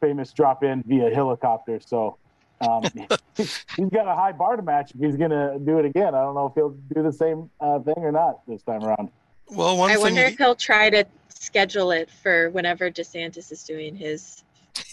famous 0.00 0.32
drop 0.32 0.64
in 0.64 0.82
via 0.86 1.14
helicopter. 1.14 1.80
So 1.80 2.16
um, 2.62 2.82
he's 3.36 3.90
got 3.92 4.06
a 4.06 4.14
high 4.14 4.32
bar 4.32 4.56
to 4.56 4.62
match 4.62 4.92
if 4.94 5.00
he's 5.00 5.16
going 5.16 5.30
to 5.30 5.58
do 5.64 5.78
it 5.78 5.84
again. 5.84 6.14
I 6.14 6.22
don't 6.22 6.34
know 6.34 6.46
if 6.46 6.54
he'll 6.54 6.76
do 6.94 7.02
the 7.02 7.12
same 7.12 7.50
uh, 7.60 7.78
thing 7.80 7.94
or 7.98 8.12
not 8.12 8.46
this 8.46 8.62
time 8.62 8.82
around. 8.84 9.10
Well, 9.48 9.76
one 9.76 9.90
I 9.90 9.94
thing 9.94 10.02
wonder 10.02 10.22
if 10.22 10.38
he'll 10.38 10.54
try 10.54 10.90
to 10.90 11.04
schedule 11.28 11.90
it 11.90 12.10
for 12.10 12.50
whenever 12.50 12.90
DeSantis 12.90 13.50
is 13.50 13.64
doing 13.64 13.96
his 13.96 14.44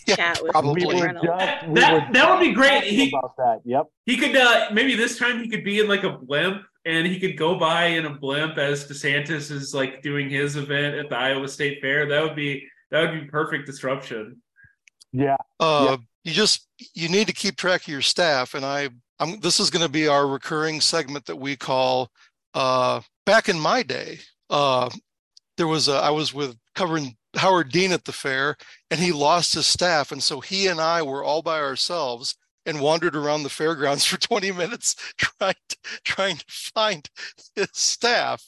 Yeah, 0.09 0.15
chat 0.15 0.41
with 0.43 0.51
probably. 0.51 0.85
We 0.85 0.93
were 0.95 1.05
Reynolds. 1.05 1.27
just, 1.27 1.67
we 1.67 1.79
That- 1.79 1.93
were 2.07 2.13
that 2.13 2.29
would 2.29 2.39
be 2.45 2.53
great. 2.53 2.83
He- 2.83 3.09
about 3.09 3.35
that. 3.37 3.61
Yep. 3.65 3.85
He 4.05 4.17
could 4.17 4.35
uh, 4.35 4.69
maybe 4.73 4.95
this 4.95 5.17
time 5.17 5.41
he 5.43 5.49
could 5.49 5.63
be 5.63 5.79
in 5.79 5.87
like 5.87 6.03
a 6.03 6.11
blimp 6.11 6.63
and 6.85 7.05
he 7.07 7.19
could 7.19 7.37
go 7.37 7.57
by 7.59 7.85
in 7.85 8.05
a 8.05 8.09
blimp 8.13 8.57
as 8.57 8.85
DeSantis 8.87 9.51
is 9.51 9.73
like 9.73 10.01
doing 10.01 10.29
his 10.29 10.55
event 10.55 10.95
at 10.95 11.09
the 11.09 11.15
Iowa 11.17 11.47
State 11.47 11.81
Fair. 11.81 12.07
That 12.07 12.23
would 12.23 12.35
be 12.35 12.65
that 12.91 13.01
would 13.01 13.19
be 13.21 13.27
perfect 13.27 13.65
disruption. 13.65 14.41
Yeah. 15.11 15.37
Uh, 15.59 15.97
You 16.23 16.33
just 16.33 16.67
you 16.93 17.09
need 17.09 17.27
to 17.27 17.33
keep 17.33 17.55
track 17.55 17.81
of 17.81 17.87
your 17.87 18.01
staff, 18.01 18.53
and 18.53 18.65
I, 18.65 18.89
I'm. 19.19 19.39
This 19.39 19.59
is 19.59 19.69
going 19.69 19.85
to 19.85 19.91
be 19.91 20.07
our 20.07 20.27
recurring 20.27 20.81
segment 20.81 21.25
that 21.25 21.35
we 21.35 21.55
call. 21.55 22.09
Uh, 22.53 23.01
back 23.25 23.47
in 23.49 23.59
my 23.59 23.83
day, 23.83 24.19
uh, 24.49 24.89
there 25.57 25.67
was 25.67 25.87
a, 25.87 25.93
I 25.93 26.09
was 26.09 26.33
with 26.33 26.55
covering 26.75 27.15
Howard 27.39 27.71
Dean 27.71 27.91
at 27.91 28.05
the 28.05 28.11
fair, 28.13 28.55
and 28.91 28.99
he 28.99 29.11
lost 29.11 29.53
his 29.55 29.67
staff, 29.67 30.11
and 30.11 30.21
so 30.23 30.39
he 30.39 30.67
and 30.67 30.79
I 30.79 31.01
were 31.01 31.23
all 31.23 31.41
by 31.41 31.59
ourselves 31.59 32.35
and 32.65 32.79
wandered 32.81 33.15
around 33.15 33.43
the 33.43 33.49
fairgrounds 33.49 34.05
for 34.09 34.17
20 34.19 34.51
minutes 34.51 34.95
trying 35.17 35.55
to, 35.69 35.77
trying 36.03 36.37
to 36.37 36.45
find 36.47 37.09
his 37.55 37.69
staff, 37.73 38.43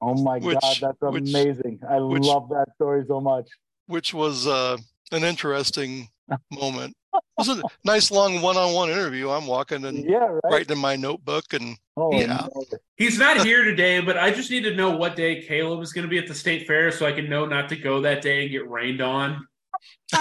Oh 0.00 0.14
my 0.14 0.38
Which- 0.38 0.58
God, 0.60 0.76
that's 0.80 1.00
which- 1.00 1.30
amazing. 1.30 1.80
I 1.88 1.98
which- 2.00 2.22
love 2.24 2.48
that 2.50 2.68
story 2.74 3.04
so 3.08 3.20
much. 3.20 3.48
which 3.86 4.12
was 4.12 4.46
uh, 4.46 4.76
an 5.12 5.24
interesting 5.24 6.08
moment. 6.52 6.94
It 7.16 7.22
was 7.38 7.48
a 7.48 7.62
nice 7.84 8.10
long 8.10 8.40
one-on-one 8.42 8.90
interview. 8.90 9.30
I'm 9.30 9.46
walking 9.46 9.84
and 9.84 10.04
Yeah, 10.08 10.18
right. 10.18 10.40
writing 10.44 10.72
in 10.76 10.78
my 10.78 10.96
notebook 10.96 11.52
and 11.52 11.76
Oh, 11.98 12.12
Yeah. 12.12 12.46
He's 12.96 13.18
not 13.18 13.44
here 13.44 13.64
today, 13.64 14.00
but 14.00 14.18
I 14.18 14.30
just 14.30 14.50
need 14.50 14.64
to 14.64 14.74
know 14.74 14.90
what 14.90 15.16
day 15.16 15.42
Caleb 15.42 15.80
is 15.82 15.92
going 15.94 16.02
to 16.04 16.08
be 16.10 16.18
at 16.18 16.26
the 16.26 16.34
state 16.34 16.66
fair 16.66 16.90
so 16.90 17.06
I 17.06 17.12
can 17.12 17.28
know 17.30 17.46
not 17.46 17.68
to 17.70 17.76
go 17.76 18.00
that 18.02 18.20
day 18.22 18.42
and 18.42 18.50
get 18.50 18.68
rained 18.68 19.00
on. 19.00 19.46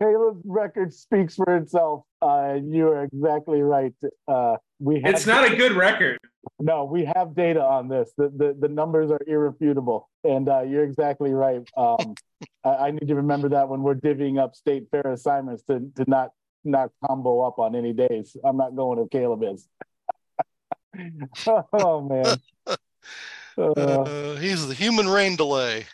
Caleb's 0.00 0.42
record 0.44 0.92
speaks 0.92 1.34
for 1.36 1.56
itself. 1.56 2.04
Uh, 2.20 2.54
you 2.62 2.88
are 2.88 3.04
exactly 3.04 3.62
right. 3.62 3.92
Uh, 4.26 4.56
we 4.78 5.00
have 5.02 5.14
It's 5.14 5.26
not 5.26 5.50
a 5.50 5.56
good 5.56 5.72
record. 5.72 6.18
No, 6.60 6.84
we 6.84 7.04
have 7.14 7.34
data 7.34 7.62
on 7.62 7.88
this. 7.88 8.12
The 8.16 8.28
the, 8.28 8.56
the 8.58 8.68
numbers 8.68 9.10
are 9.10 9.20
irrefutable, 9.26 10.08
and 10.24 10.48
uh, 10.48 10.62
you're 10.62 10.84
exactly 10.84 11.32
right. 11.32 11.62
Um, 11.76 12.14
I, 12.64 12.68
I 12.68 12.90
need 12.90 13.08
to 13.08 13.14
remember 13.14 13.48
that 13.50 13.68
when 13.68 13.82
we're 13.82 13.94
divvying 13.94 14.38
up 14.40 14.54
state 14.54 14.86
fair 14.90 15.06
assignments 15.12 15.62
to 15.64 15.80
to 15.96 16.04
not 16.08 16.30
not 16.64 16.90
combo 17.06 17.40
up 17.40 17.58
on 17.58 17.74
any 17.74 17.92
days. 17.92 18.36
I'm 18.44 18.56
not 18.56 18.76
going 18.76 18.98
if 18.98 19.10
Caleb 19.10 19.42
is. 19.42 19.68
oh 21.72 22.00
man. 22.00 22.38
Uh, 22.66 22.76
uh, 23.58 24.36
he's 24.36 24.66
the 24.66 24.74
human 24.74 25.08
rain 25.08 25.36
delay. 25.36 25.86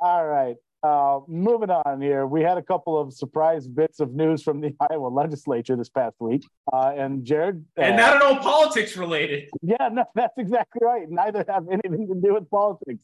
All 0.00 0.26
right. 0.26 0.56
Uh, 0.86 1.18
moving 1.26 1.68
on 1.70 2.00
here, 2.00 2.28
we 2.28 2.42
had 2.42 2.58
a 2.58 2.62
couple 2.62 2.96
of 2.96 3.12
surprise 3.12 3.66
bits 3.66 3.98
of 3.98 4.14
news 4.14 4.40
from 4.40 4.60
the 4.60 4.72
Iowa 4.88 5.08
legislature 5.08 5.74
this 5.74 5.88
past 5.88 6.14
week. 6.20 6.46
Uh, 6.72 6.92
and 6.96 7.24
Jared, 7.24 7.64
uh, 7.76 7.82
And 7.82 7.96
not 7.96 8.14
at 8.16 8.22
all 8.22 8.36
politics 8.36 8.96
related. 8.96 9.48
yeah, 9.62 9.88
no, 9.90 10.04
that's 10.14 10.38
exactly 10.38 10.80
right. 10.82 11.10
Neither 11.10 11.44
have 11.48 11.64
anything 11.68 12.06
to 12.06 12.14
do 12.14 12.34
with 12.34 12.48
politics, 12.50 13.00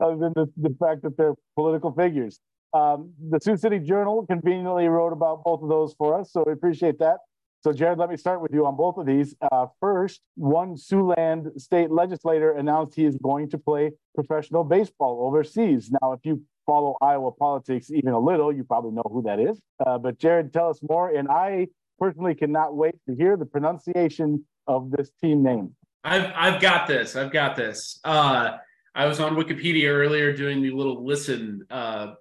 other 0.00 0.16
than 0.16 0.32
the, 0.34 0.46
the 0.56 0.74
fact 0.80 1.02
that 1.02 1.18
they're 1.18 1.34
political 1.56 1.92
figures. 1.92 2.40
Um, 2.72 3.12
the 3.30 3.38
Sioux 3.38 3.58
City 3.58 3.80
Journal 3.80 4.24
conveniently 4.26 4.88
wrote 4.88 5.12
about 5.12 5.44
both 5.44 5.62
of 5.62 5.68
those 5.68 5.92
for 5.98 6.18
us, 6.18 6.32
so 6.32 6.42
we 6.46 6.52
appreciate 6.52 6.98
that. 7.00 7.18
So, 7.64 7.72
Jared, 7.72 7.98
let 7.98 8.08
me 8.08 8.16
start 8.16 8.40
with 8.40 8.52
you 8.54 8.64
on 8.64 8.76
both 8.76 8.96
of 8.96 9.06
these. 9.06 9.34
Uh, 9.52 9.66
first, 9.80 10.20
one 10.36 10.76
Siouxland 10.76 11.60
state 11.60 11.90
legislator 11.90 12.52
announced 12.52 12.94
he 12.94 13.04
is 13.04 13.16
going 13.22 13.50
to 13.50 13.58
play 13.58 13.92
professional 14.14 14.62
baseball 14.62 15.26
overseas. 15.26 15.90
Now, 16.00 16.12
if 16.12 16.20
you 16.22 16.42
follow 16.66 16.96
Iowa 17.00 17.32
politics 17.32 17.90
even 17.90 18.12
a 18.12 18.18
little, 18.18 18.52
you 18.52 18.64
probably 18.64 18.90
know 18.90 19.04
who 19.10 19.22
that 19.22 19.40
is. 19.40 19.60
Uh, 19.84 19.98
but, 19.98 20.18
Jared, 20.18 20.52
tell 20.52 20.68
us 20.68 20.80
more. 20.82 21.10
And 21.10 21.28
I 21.28 21.68
personally 21.98 22.34
cannot 22.34 22.76
wait 22.76 22.96
to 23.08 23.14
hear 23.14 23.36
the 23.36 23.46
pronunciation 23.46 24.44
of 24.66 24.90
this 24.90 25.10
team 25.20 25.42
name. 25.42 25.74
I've 26.04 26.32
I've 26.36 26.60
got 26.60 26.86
this. 26.86 27.16
I've 27.16 27.32
got 27.32 27.56
this. 27.56 27.98
Uh, 28.04 28.58
I 28.94 29.06
was 29.06 29.18
on 29.20 29.34
Wikipedia 29.34 29.88
earlier 29.88 30.32
doing 30.32 30.62
the 30.62 30.70
little 30.70 31.04
listen 31.04 31.66
uh, 31.70 32.14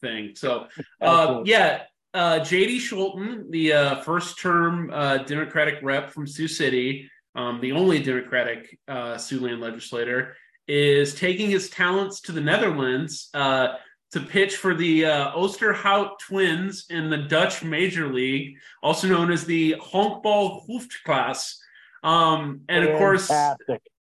thing. 0.00 0.32
So 0.34 0.66
uh, 1.00 1.42
yeah, 1.44 1.82
uh, 2.14 2.40
JD 2.40 2.76
Schulten, 2.76 3.50
the 3.50 3.72
uh, 3.72 3.96
first 4.02 4.38
term 4.38 4.90
uh, 4.92 5.18
Democratic 5.18 5.80
rep 5.82 6.10
from 6.10 6.26
Sioux 6.26 6.48
City, 6.48 7.10
um, 7.34 7.60
the 7.60 7.72
only 7.72 8.02
Democratic 8.02 8.78
uh, 8.86 9.14
Siouxland 9.14 9.60
legislator, 9.60 10.36
is 10.68 11.14
taking 11.14 11.50
his 11.50 11.68
talents 11.70 12.20
to 12.20 12.32
the 12.32 12.40
Netherlands 12.40 13.28
uh, 13.34 13.74
to 14.12 14.20
pitch 14.20 14.56
for 14.56 14.74
the 14.74 15.06
uh, 15.06 15.32
Oosterhout 15.32 16.18
Twins 16.18 16.86
in 16.90 17.08
the 17.08 17.16
Dutch 17.16 17.64
Major 17.64 18.12
League, 18.12 18.58
also 18.82 19.08
known 19.08 19.30
as 19.30 19.44
the 19.44 19.76
Honkbal 19.80 20.66
Hoofdklasse. 20.68 21.56
Um, 22.02 22.60
and 22.68 22.84
of 22.84 22.98
course, 22.98 23.30
uh, 23.30 23.56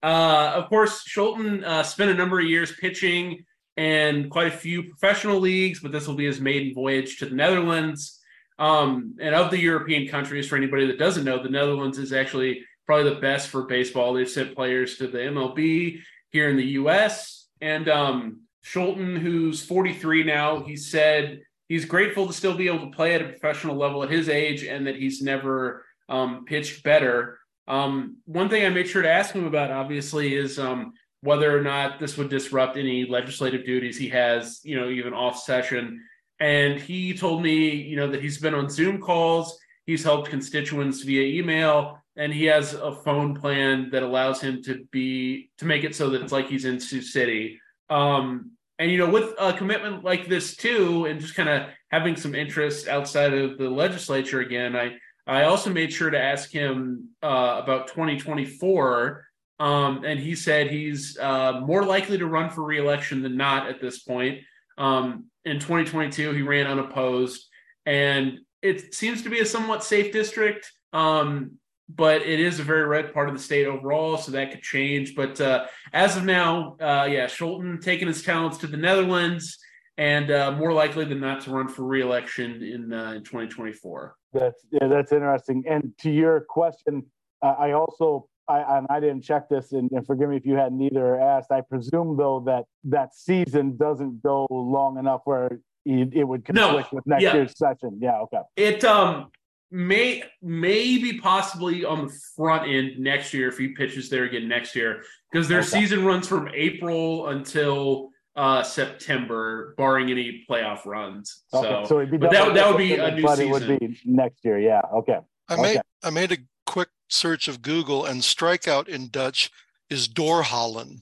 of 0.04 0.70
course, 0.70 1.04
Schulten 1.08 1.64
uh, 1.64 1.84
spent 1.84 2.12
a 2.12 2.14
number 2.14 2.40
of 2.40 2.46
years 2.46 2.72
pitching 2.74 3.46
and 3.76 4.30
quite 4.32 4.48
a 4.48 4.58
few 4.58 4.84
professional 4.84 5.40
leagues, 5.40 5.82
but 5.82 5.92
this 5.92 6.08
will 6.08 6.16
be 6.16 6.26
his 6.26 6.40
maiden 6.40 6.74
voyage 6.74 7.18
to 7.20 7.26
the 7.26 7.36
Netherlands. 7.36 8.20
Um, 8.60 9.16
and 9.20 9.36
of 9.36 9.52
the 9.52 9.60
European 9.60 10.08
countries, 10.08 10.48
for 10.48 10.56
anybody 10.56 10.88
that 10.88 10.98
doesn't 10.98 11.26
know, 11.26 11.42
the 11.42 11.50
Netherlands 11.50 12.00
is 12.00 12.14
actually 12.14 12.64
probably 12.86 13.14
the 13.14 13.20
best 13.20 13.50
for 13.50 13.64
baseball. 13.64 14.14
They've 14.14 14.30
sent 14.30 14.56
players 14.56 14.98
to 14.98 15.08
the 15.08 15.20
MLB 15.20 16.00
here 16.32 16.50
in 16.50 16.56
the 16.56 16.66
U.S. 16.66 17.48
And 17.62 17.88
um, 17.90 18.42
Schulten, 18.72 19.18
who's 19.18 19.64
43 19.64 20.24
now, 20.24 20.64
he 20.64 20.76
said 20.76 21.42
he's 21.70 21.86
grateful 21.86 22.28
to 22.28 22.34
still 22.34 22.56
be 22.56 22.68
able 22.68 22.90
to 22.90 22.96
play 22.96 23.14
at 23.14 23.22
a 23.22 23.30
professional 23.30 23.76
level 23.76 24.04
at 24.04 24.10
his 24.10 24.28
age 24.28 24.64
and 24.64 24.88
that 24.88 24.98
he's 24.98 25.22
never 25.22 25.86
um, 26.10 26.44
pitched 26.46 26.84
better. 26.84 27.40
Um, 27.68 28.18
one 28.26 28.50
thing 28.50 28.66
I 28.66 28.70
made 28.70 28.88
sure 28.88 29.02
to 29.02 29.12
ask 29.12 29.34
him 29.34 29.46
about, 29.46 29.72
obviously, 29.72 30.36
is 30.36 30.60
um, 30.60 30.94
whether 31.22 31.56
or 31.58 31.62
not 31.62 32.00
this 32.00 32.18
would 32.18 32.30
disrupt 32.30 32.78
any 32.78 33.06
legislative 33.06 33.66
duties 33.66 33.98
he 33.98 34.10
has, 34.10 34.60
you 34.64 34.80
know, 34.80 34.90
even 34.90 35.14
off 35.14 35.40
session. 35.40 36.04
And 36.40 36.80
he 36.80 37.14
told 37.14 37.42
me, 37.42 37.72
you 37.72 37.96
know, 37.96 38.08
that 38.08 38.22
he's 38.22 38.38
been 38.38 38.54
on 38.54 38.70
Zoom 38.70 39.00
calls, 39.00 39.58
he's 39.86 40.04
helped 40.04 40.30
constituents 40.30 41.04
via 41.04 41.24
email, 41.24 42.02
and 42.16 42.34
he 42.34 42.46
has 42.46 42.74
a 42.74 42.92
phone 42.92 43.34
plan 43.34 43.90
that 43.92 44.04
allows 44.04 44.42
him 44.42 44.62
to 44.64 44.86
be 44.92 45.52
to 45.58 45.66
make 45.66 45.84
it 45.84 45.96
so 45.96 46.10
that 46.10 46.22
it's 46.22 46.34
like 46.34 46.48
he's 46.48 46.66
in 46.66 46.80
Sioux 46.80 47.02
City. 47.02 47.60
Um, 47.90 48.57
and 48.80 48.92
you 48.92 48.98
know, 48.98 49.10
with 49.10 49.34
a 49.40 49.54
commitment 49.54 50.04
like 50.04 50.28
this 50.28 50.56
too, 50.56 51.06
and 51.06 51.20
just 51.20 51.36
kind 51.36 51.50
of 51.50 51.70
having 51.90 52.16
some 52.16 52.36
interest 52.36 52.88
outside 52.88 53.34
of 53.34 53.58
the 53.58 53.70
legislature 53.70 54.42
again, 54.42 54.76
I 54.76 54.98
I 55.26 55.44
also 55.44 55.72
made 55.72 55.92
sure 55.92 56.10
to 56.10 56.20
ask 56.20 56.52
him 56.52 57.10
uh, 57.22 57.60
about 57.62 57.88
2024, 57.88 59.26
um, 59.60 60.04
and 60.06 60.20
he 60.20 60.36
said 60.36 60.72
he's 60.72 61.18
uh, 61.18 61.60
more 61.66 61.84
likely 61.84 62.18
to 62.18 62.28
run 62.28 62.50
for 62.50 62.64
reelection 62.64 63.22
than 63.22 63.36
not 63.36 63.68
at 63.68 63.82
this 63.82 64.00
point. 64.00 64.40
Um, 64.78 65.26
in 65.44 65.60
2022, 65.60 66.32
he 66.32 66.42
ran 66.44 66.68
unopposed, 66.68 67.46
and 67.86 68.40
it 68.62 68.94
seems 68.94 69.24
to 69.24 69.30
be 69.30 69.40
a 69.40 69.46
somewhat 69.46 69.84
safe 69.84 70.14
district. 70.14 70.72
Um, 70.94 71.58
but 71.90 72.22
it 72.22 72.40
is 72.40 72.60
a 72.60 72.64
very 72.64 72.86
red 72.86 73.14
part 73.14 73.30
of 73.30 73.36
the 73.36 73.42
state 73.42 73.66
overall, 73.66 74.18
so 74.18 74.32
that 74.32 74.52
could 74.52 74.62
change. 74.62 75.16
But 75.16 75.40
uh, 75.40 75.68
as 75.94 76.18
of 76.18 76.26
now, 76.26 76.76
uh, 76.82 77.08
yeah, 77.10 77.26
Schulten 77.28 77.82
taking 77.82 78.08
his 78.08 78.24
talents 78.24 78.58
to 78.60 78.68
the 78.68 78.78
Netherlands, 78.78 79.58
and 79.98 80.30
uh, 80.30 80.52
more 80.52 80.74
likely 80.74 81.06
than 81.06 81.20
not 81.20 81.42
to 81.42 81.52
run 81.52 81.68
for 81.68 81.84
reelection 81.84 82.62
in 82.62 82.94
uh, 82.94 83.12
in 83.12 83.24
2024. 83.24 84.16
That's 84.34 84.66
yeah, 84.72 84.88
that's 84.88 85.12
interesting. 85.12 85.64
And 85.68 85.94
to 86.00 86.12
your 86.12 86.42
question, 86.42 87.06
uh, 87.42 87.56
I 87.58 87.72
also 87.72 88.28
I 88.50 88.78
and 88.78 88.88
I 88.90 89.00
didn't 89.00 89.22
check 89.22 89.48
this, 89.50 89.72
and, 89.72 89.90
and 89.92 90.06
forgive 90.06 90.30
me 90.30 90.38
if 90.38 90.46
you 90.46 90.56
hadn't 90.56 90.82
either 90.82 91.20
asked. 91.20 91.52
I 91.52 91.62
presume 91.62 92.18
though 92.18 92.44
that 92.46 92.66
that 92.86 93.16
season 93.16 93.78
doesn't 93.78 94.22
go 94.22 94.46
long 94.50 94.98
enough 94.98 95.22
where 95.24 95.60
it, 95.86 96.10
it 96.14 96.24
would 96.26 96.44
No, 96.54 96.68
conflict 96.68 96.94
with 96.94 97.08
next 97.08 97.24
yeah. 97.24 97.34
year's 97.34 97.58
session. 97.58 97.98
Yeah, 98.02 98.20
okay. 98.24 98.42
It 98.58 98.84
um 98.84 99.32
may 99.72 100.24
maybe 100.42 101.20
possibly 101.20 101.84
on 101.84 102.08
the 102.08 102.14
front 102.36 102.70
end 102.70 102.98
next 103.00 103.34
year 103.34 103.50
if 103.50 103.58
he 103.58 103.70
pitches 103.70 104.10
there 104.10 104.24
again 104.24 104.48
next 104.48 104.76
year 104.76 105.04
because 105.32 105.48
their 105.48 105.60
Okay. 105.60 105.68
season 105.68 106.06
runs 106.06 106.28
from 106.28 106.50
April 106.54 107.28
until 107.30 108.10
uh 108.36 108.62
September, 108.64 109.74
barring 109.78 110.12
any 110.12 110.46
playoff 110.50 110.86
runs. 110.86 111.44
Okay, 111.54 111.68
So, 111.68 111.86
so, 111.88 111.98
it'd 112.00 112.12
be 112.12 112.18
but 112.18 112.32
done 112.32 112.54
that- 112.54 112.54
by 112.54 112.54
that 112.62 112.70
would 112.70 112.78
be 112.78 112.90
September, 112.90 113.12
a 113.12 113.16
new 113.16 113.24
but 113.24 113.40
it 113.40 113.50
would 113.50 113.62
season. 113.64 113.78
be 113.80 114.00
next 114.06 114.46
year. 114.46 114.60
Yeah, 114.60 114.82
okay. 114.94 115.18
I 115.50 115.54
Okay. 115.54 115.62
made 115.62 115.82
I 116.04 116.10
made 116.12 116.32
a 116.32 116.38
quick 116.66 116.90
search 117.10 117.48
of 117.48 117.62
Google 117.62 118.06
and 118.06 118.22
strikeout 118.22 118.88
in 118.88 119.10
Dutch 119.10 119.50
is 119.90 120.08
doorhallen. 120.08 121.02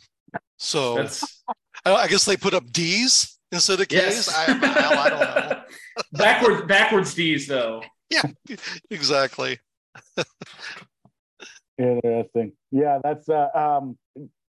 So 0.58 0.96
that's 0.96 1.44
I, 1.84 1.94
I 1.94 2.08
guess 2.08 2.24
they 2.26 2.38
put 2.38 2.54
up 2.54 2.72
D's 2.72 3.38
instead 3.52 3.82
of 3.82 3.88
K's. 3.90 3.98
yes. 4.00 4.30
I, 4.34 4.44
hell, 4.54 5.00
I 5.00 5.10
don't 5.10 5.20
know. 5.20 5.64
backwards 6.14 6.62
backwards 6.68 7.14
D's 7.14 7.48
though. 7.48 7.84
Yeah, 8.10 8.24
exactly. 8.90 9.60
Interesting. 11.78 12.54
Yeah, 12.72 13.00
that's 13.04 13.28
uh, 13.28 13.50
um, 13.54 13.98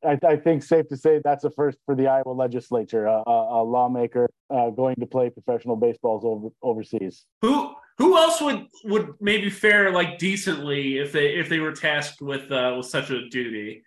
I, 0.04 0.18
I, 0.26 0.36
think 0.36 0.62
safe 0.62 0.88
to 0.88 0.96
say 0.96 1.20
that's 1.22 1.44
a 1.44 1.50
first 1.50 1.78
for 1.84 1.94
the 1.94 2.06
Iowa 2.06 2.32
legislature, 2.32 3.06
a, 3.06 3.22
a, 3.26 3.62
a 3.62 3.62
lawmaker 3.62 4.28
uh, 4.48 4.70
going 4.70 4.96
to 4.96 5.06
play 5.06 5.28
professional 5.28 5.76
baseballs 5.76 6.24
over, 6.24 6.48
overseas. 6.62 7.26
Who 7.42 7.74
who 7.98 8.16
else 8.16 8.40
would 8.40 8.66
would 8.84 9.14
maybe 9.20 9.50
fare 9.50 9.92
like 9.92 10.18
decently 10.18 10.98
if 10.98 11.12
they 11.12 11.34
if 11.34 11.50
they 11.50 11.60
were 11.60 11.72
tasked 11.72 12.22
with 12.22 12.50
uh, 12.50 12.74
with 12.76 12.86
such 12.86 13.10
a 13.10 13.28
duty? 13.28 13.82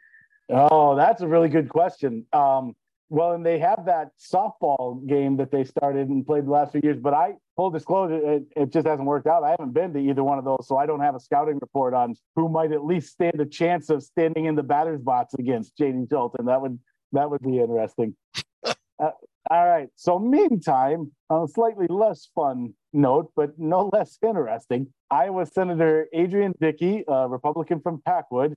Oh, 0.50 0.96
that's 0.96 1.22
a 1.22 1.27
really 1.27 1.50
good 1.50 1.70
question. 1.70 2.27
Um, 2.34 2.75
well, 3.10 3.33
and 3.33 3.45
they 3.45 3.60
have 3.60 3.86
that 3.86 4.10
softball 4.19 5.05
game 5.07 5.38
that 5.38 5.51
they 5.51 5.63
started 5.63 6.10
and 6.10 6.25
played 6.25 6.45
the 6.45 6.51
last 6.51 6.72
few 6.72 6.81
years. 6.83 6.98
But 7.00 7.13
I, 7.13 7.33
full 7.55 7.69
disclosure, 7.69 8.15
it, 8.15 8.43
it, 8.55 8.72
just 8.72 8.88
hasn't 8.88 9.07
worked 9.07 9.27
out. 9.27 9.43
I 9.43 9.51
haven't 9.51 9.74
been 9.74 9.93
to 9.93 10.00
either 10.00 10.24
one 10.24 10.39
of 10.39 10.45
those, 10.45 10.67
so 10.67 10.77
I 10.77 10.86
don't 10.86 11.01
have 11.01 11.15
a 11.15 11.19
scouting 11.19 11.60
report 11.62 11.93
on 11.93 12.15
who 12.36 12.50
might 12.50 12.72
at 12.72 12.83
least 12.86 13.12
stand 13.12 13.39
a 13.39 13.45
chance 13.45 13.89
of 13.89 14.03
standing 14.03 14.45
in 14.45 14.55
the 14.55 14.63
batter's 14.63 15.01
box 15.01 15.33
against 15.36 15.77
JD 15.77 16.07
Schulten. 16.10 16.45
That 16.45 16.62
would 16.62 16.79
that 17.12 17.29
would 17.29 17.41
be 17.41 17.60
interesting. 17.60 18.15
uh, 18.65 19.12
all 19.50 19.67
right. 19.67 19.89
So, 19.95 20.19
meantime, 20.19 21.12
on 21.29 21.43
a 21.43 21.48
slightly 21.48 21.88
less 21.89 22.29
fun 22.33 22.74
note, 22.93 23.31
but 23.36 23.60
no 23.60 23.89
less 23.91 24.17
interesting, 24.25 24.88
Iowa 25.12 25.45
Senator 25.45 26.07
Adrian 26.13 26.53
Dickey, 26.60 27.03
a 27.07 27.27
Republican 27.27 27.81
from 27.81 28.01
Packwood, 28.05 28.55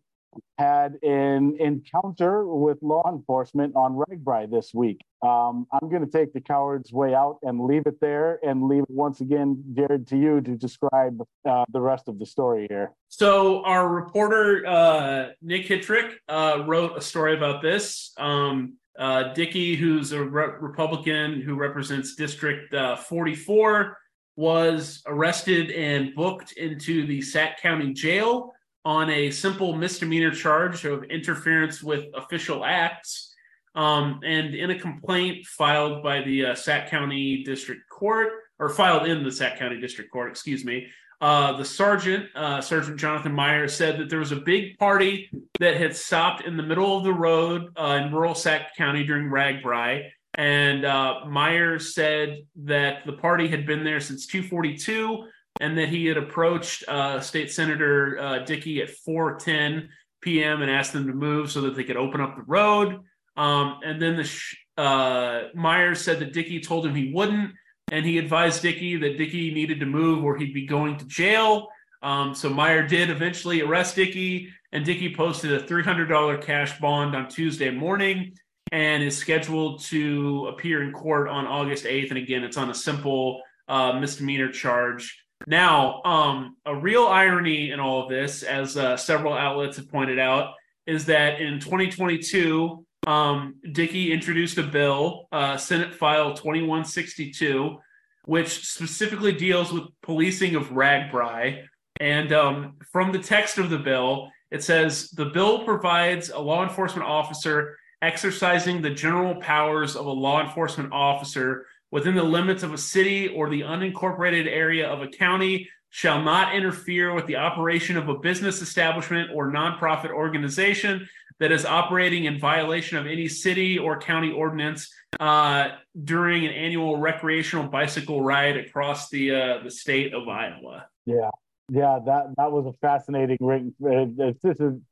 had 0.58 0.98
an 1.02 1.56
encounter 1.60 2.46
with 2.46 2.78
law 2.82 3.02
enforcement 3.08 3.74
on 3.76 3.94
RAGBRAI 3.94 4.50
this 4.50 4.72
week. 4.74 5.00
Um, 5.22 5.66
I'm 5.72 5.88
going 5.88 6.04
to 6.04 6.10
take 6.10 6.32
the 6.32 6.40
coward's 6.40 6.92
way 6.92 7.14
out 7.14 7.38
and 7.42 7.60
leave 7.64 7.86
it 7.86 8.00
there 8.00 8.38
and 8.42 8.68
leave 8.68 8.82
it 8.82 8.90
once 8.90 9.20
again, 9.20 9.62
Jared, 9.72 10.06
to 10.08 10.16
you 10.16 10.40
to 10.40 10.56
describe 10.56 11.22
uh, 11.48 11.64
the 11.72 11.80
rest 11.80 12.08
of 12.08 12.18
the 12.18 12.26
story 12.26 12.66
here. 12.68 12.92
So, 13.08 13.64
our 13.64 13.88
reporter, 13.88 14.66
uh, 14.66 15.28
Nick 15.42 15.66
Hytrek, 15.66 16.12
uh, 16.28 16.64
wrote 16.66 16.96
a 16.96 17.00
story 17.00 17.36
about 17.36 17.62
this. 17.62 18.12
Um, 18.18 18.74
uh, 18.98 19.34
Dickey, 19.34 19.74
who's 19.76 20.12
a 20.12 20.22
re- 20.22 20.54
Republican 20.60 21.40
who 21.40 21.54
represents 21.54 22.14
District 22.14 22.72
uh, 22.72 22.96
44, 22.96 23.96
was 24.36 25.02
arrested 25.06 25.70
and 25.70 26.14
booked 26.14 26.52
into 26.52 27.06
the 27.06 27.22
Sac 27.22 27.60
County 27.60 27.92
Jail 27.92 28.52
on 28.86 29.10
a 29.10 29.32
simple 29.32 29.74
misdemeanor 29.74 30.30
charge 30.30 30.84
of 30.84 31.02
interference 31.04 31.82
with 31.82 32.04
official 32.14 32.64
acts. 32.64 33.34
Um, 33.74 34.20
and 34.24 34.54
in 34.54 34.70
a 34.70 34.78
complaint 34.78 35.44
filed 35.44 36.04
by 36.04 36.22
the 36.22 36.46
uh, 36.46 36.54
Sac 36.54 36.88
County 36.88 37.42
District 37.42 37.80
Court, 37.90 38.28
or 38.60 38.68
filed 38.68 39.08
in 39.08 39.24
the 39.24 39.32
Sac 39.32 39.58
County 39.58 39.80
District 39.80 40.08
Court, 40.12 40.30
excuse 40.30 40.64
me, 40.64 40.86
uh, 41.20 41.56
the 41.56 41.64
sergeant, 41.64 42.26
uh, 42.36 42.60
Sergeant 42.60 42.96
Jonathan 42.96 43.32
Meyer, 43.32 43.66
said 43.66 43.98
that 43.98 44.08
there 44.08 44.20
was 44.20 44.30
a 44.30 44.36
big 44.36 44.78
party 44.78 45.30
that 45.58 45.76
had 45.76 45.96
stopped 45.96 46.44
in 46.44 46.56
the 46.56 46.62
middle 46.62 46.96
of 46.96 47.02
the 47.02 47.12
road 47.12 47.76
uh, 47.76 48.00
in 48.00 48.12
rural 48.14 48.36
Sac 48.36 48.76
County 48.76 49.02
during 49.02 49.28
RAGBRAI. 49.28 50.10
And 50.34 50.84
uh, 50.84 51.24
Meyer 51.26 51.80
said 51.80 52.44
that 52.54 53.04
the 53.04 53.14
party 53.14 53.48
had 53.48 53.66
been 53.66 53.82
there 53.82 53.98
since 53.98 54.28
242 54.28 55.26
and 55.60 55.76
that 55.78 55.88
he 55.88 56.06
had 56.06 56.16
approached 56.16 56.84
uh, 56.88 57.20
State 57.20 57.50
Senator 57.50 58.18
uh, 58.18 58.38
Dickey 58.40 58.82
at 58.82 58.90
4:10 58.90 59.88
p.m. 60.20 60.62
and 60.62 60.70
asked 60.70 60.92
them 60.92 61.06
to 61.06 61.12
move 61.12 61.50
so 61.50 61.60
that 61.62 61.76
they 61.76 61.84
could 61.84 61.96
open 61.96 62.20
up 62.20 62.36
the 62.36 62.42
road. 62.42 63.00
Um, 63.36 63.80
and 63.84 64.00
then 64.00 64.16
the 64.16 64.24
sh- 64.24 64.56
uh, 64.76 65.44
Myers 65.54 66.00
said 66.00 66.18
that 66.20 66.32
Dickey 66.32 66.60
told 66.60 66.86
him 66.86 66.94
he 66.94 67.12
wouldn't, 67.12 67.52
and 67.92 68.04
he 68.04 68.18
advised 68.18 68.62
Dickey 68.62 68.96
that 68.96 69.18
Dickey 69.18 69.52
needed 69.52 69.80
to 69.80 69.86
move 69.86 70.24
or 70.24 70.36
he'd 70.36 70.54
be 70.54 70.66
going 70.66 70.96
to 70.98 71.04
jail. 71.06 71.68
Um, 72.02 72.34
so 72.34 72.48
Meyer 72.48 72.86
did 72.86 73.10
eventually 73.10 73.62
arrest 73.62 73.96
Dickey, 73.96 74.48
and 74.72 74.84
Dickey 74.84 75.14
posted 75.14 75.52
a 75.52 75.62
$300 75.62 76.42
cash 76.42 76.78
bond 76.78 77.14
on 77.14 77.28
Tuesday 77.28 77.70
morning 77.70 78.36
and 78.72 79.02
is 79.02 79.16
scheduled 79.16 79.82
to 79.84 80.48
appear 80.48 80.82
in 80.82 80.92
court 80.92 81.28
on 81.28 81.46
August 81.46 81.84
8th. 81.84 82.10
And 82.10 82.18
again, 82.18 82.42
it's 82.42 82.56
on 82.56 82.70
a 82.70 82.74
simple 82.74 83.42
uh, 83.68 83.98
misdemeanor 83.98 84.50
charge. 84.50 85.25
Now, 85.46 86.02
um, 86.02 86.56
a 86.64 86.74
real 86.74 87.06
irony 87.06 87.70
in 87.70 87.80
all 87.80 88.02
of 88.02 88.08
this, 88.08 88.42
as 88.42 88.76
uh, 88.76 88.96
several 88.96 89.34
outlets 89.34 89.76
have 89.76 89.90
pointed 89.90 90.18
out, 90.18 90.54
is 90.86 91.06
that 91.06 91.40
in 91.40 91.60
2022, 91.60 92.84
um, 93.06 93.54
Dickey 93.72 94.12
introduced 94.12 94.58
a 94.58 94.62
bill, 94.62 95.28
uh, 95.30 95.56
Senate 95.56 95.94
File 95.94 96.34
2162, 96.34 97.78
which 98.24 98.66
specifically 98.66 99.32
deals 99.32 99.72
with 99.72 99.84
policing 100.02 100.56
of 100.56 100.70
RAGBRAI. 100.70 101.64
And 102.00 102.32
um, 102.32 102.74
from 102.90 103.12
the 103.12 103.18
text 103.18 103.58
of 103.58 103.70
the 103.70 103.78
bill, 103.78 104.30
it 104.50 104.62
says 104.62 105.10
the 105.10 105.26
bill 105.26 105.64
provides 105.64 106.30
a 106.30 106.38
law 106.38 106.62
enforcement 106.62 107.06
officer 107.06 107.76
exercising 108.02 108.82
the 108.82 108.90
general 108.90 109.36
powers 109.36 109.96
of 109.96 110.06
a 110.06 110.10
law 110.10 110.42
enforcement 110.42 110.92
officer 110.92 111.66
within 111.90 112.14
the 112.14 112.22
limits 112.22 112.62
of 112.62 112.72
a 112.72 112.78
city 112.78 113.28
or 113.28 113.48
the 113.48 113.62
unincorporated 113.62 114.46
area 114.46 114.88
of 114.88 115.02
a 115.02 115.08
county 115.08 115.68
shall 115.90 116.22
not 116.22 116.54
interfere 116.54 117.14
with 117.14 117.26
the 117.26 117.36
operation 117.36 117.96
of 117.96 118.08
a 118.08 118.18
business 118.18 118.60
establishment 118.60 119.30
or 119.32 119.50
nonprofit 119.50 120.10
organization 120.10 121.08
that 121.38 121.52
is 121.52 121.64
operating 121.64 122.24
in 122.24 122.38
violation 122.38 122.96
of 122.98 123.06
any 123.06 123.28
city 123.28 123.78
or 123.78 123.98
county 123.98 124.32
ordinance 124.32 124.90
uh, 125.20 125.68
during 126.04 126.46
an 126.46 126.52
annual 126.52 126.98
recreational 126.98 127.66
bicycle 127.68 128.22
ride 128.22 128.56
across 128.56 129.08
the 129.10 129.34
uh, 129.34 129.62
the 129.62 129.70
state 129.70 130.14
of 130.14 130.28
Iowa. 130.28 130.86
Yeah, 131.04 131.30
yeah, 131.70 131.98
that 132.06 132.34
that 132.36 132.52
was 132.52 132.66
a 132.66 132.72
fascinating 132.80 133.38
ring. 133.40 133.74
This 133.80 134.36
is 134.44 134.60
an 134.60 134.82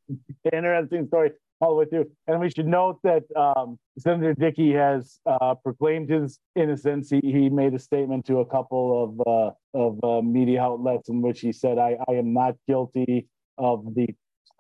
interesting 0.53 1.07
story 1.07 1.33
all 1.65 1.71
the 1.71 1.77
way 1.77 1.85
through. 1.87 2.11
And 2.27 2.41
we 2.41 2.51
should 2.51 2.67
note 2.67 2.99
that 3.03 3.25
um, 3.37 3.79
Senator 3.99 4.35
Dickey 4.35 4.73
has 4.75 5.19
uh, 5.27 5.55
proclaimed 5.55 6.11
his 6.11 6.39
innocence. 6.55 7.11
He, 7.11 7.21
he 7.23 7.49
made 7.49 7.75
a 7.75 7.79
statement 7.79 8.27
to 8.27 8.39
a 8.39 8.47
couple 8.47 9.05
of 9.05 9.27
uh, 9.27 9.51
of 9.75 9.99
uh, 10.05 10.23
media 10.23 10.63
outlets 10.63 11.09
in 11.09 11.21
which 11.23 11.41
he 11.41 11.53
said, 11.53 11.79
I, 11.79 11.97
I 12.09 12.13
am 12.13 12.33
not 12.33 12.55
guilty 12.69 13.27
of 13.59 13.95
the 13.95 14.07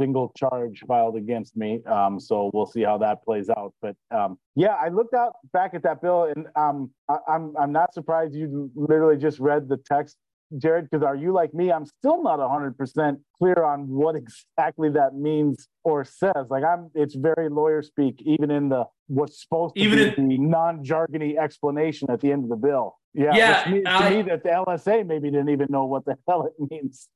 single 0.00 0.32
charge 0.36 0.82
filed 0.88 1.16
against 1.16 1.56
me. 1.56 1.80
Um, 1.84 2.18
so 2.18 2.50
we'll 2.52 2.66
see 2.66 2.82
how 2.82 2.98
that 2.98 3.24
plays 3.24 3.48
out. 3.48 3.74
But 3.80 3.94
um, 4.10 4.38
yeah, 4.56 4.74
I 4.74 4.88
looked 4.88 5.14
out 5.14 5.34
back 5.52 5.74
at 5.74 5.84
that 5.84 6.02
bill, 6.02 6.24
and 6.34 6.46
um, 6.56 6.90
I, 7.08 7.18
I'm 7.28 7.54
I'm 7.56 7.72
not 7.72 7.94
surprised 7.94 8.34
you 8.34 8.70
literally 8.74 9.18
just 9.18 9.38
read 9.38 9.68
the 9.68 9.76
text 9.76 10.16
Jared, 10.58 10.88
because 10.90 11.04
are 11.04 11.16
you 11.16 11.32
like 11.32 11.54
me? 11.54 11.72
I'm 11.72 11.86
still 11.86 12.22
not 12.22 12.38
100% 12.38 13.16
clear 13.38 13.64
on 13.64 13.88
what 13.88 14.16
exactly 14.56 14.90
that 14.90 15.14
means 15.14 15.68
or 15.82 16.04
says. 16.04 16.46
Like 16.48 16.64
I'm, 16.64 16.90
it's 16.94 17.14
very 17.14 17.48
lawyer 17.48 17.82
speak, 17.82 18.22
even 18.24 18.50
in 18.50 18.68
the 18.68 18.84
what's 19.06 19.42
supposed 19.42 19.74
to 19.76 19.80
even 19.80 19.98
be 19.98 20.14
in, 20.16 20.28
the 20.28 20.38
non-jargony 20.38 21.38
explanation 21.38 22.10
at 22.10 22.20
the 22.20 22.32
end 22.32 22.44
of 22.44 22.50
the 22.50 22.56
bill. 22.56 22.96
Yeah, 23.12 23.34
yeah. 23.34 23.64
To 23.64 23.70
me, 23.70 23.82
to 23.82 24.10
me, 24.10 24.22
that 24.22 24.42
the 24.42 24.50
LSA 24.50 25.06
maybe 25.06 25.30
didn't 25.30 25.50
even 25.50 25.68
know 25.70 25.86
what 25.86 26.04
the 26.04 26.16
hell 26.28 26.46
it 26.46 26.70
means. 26.70 27.08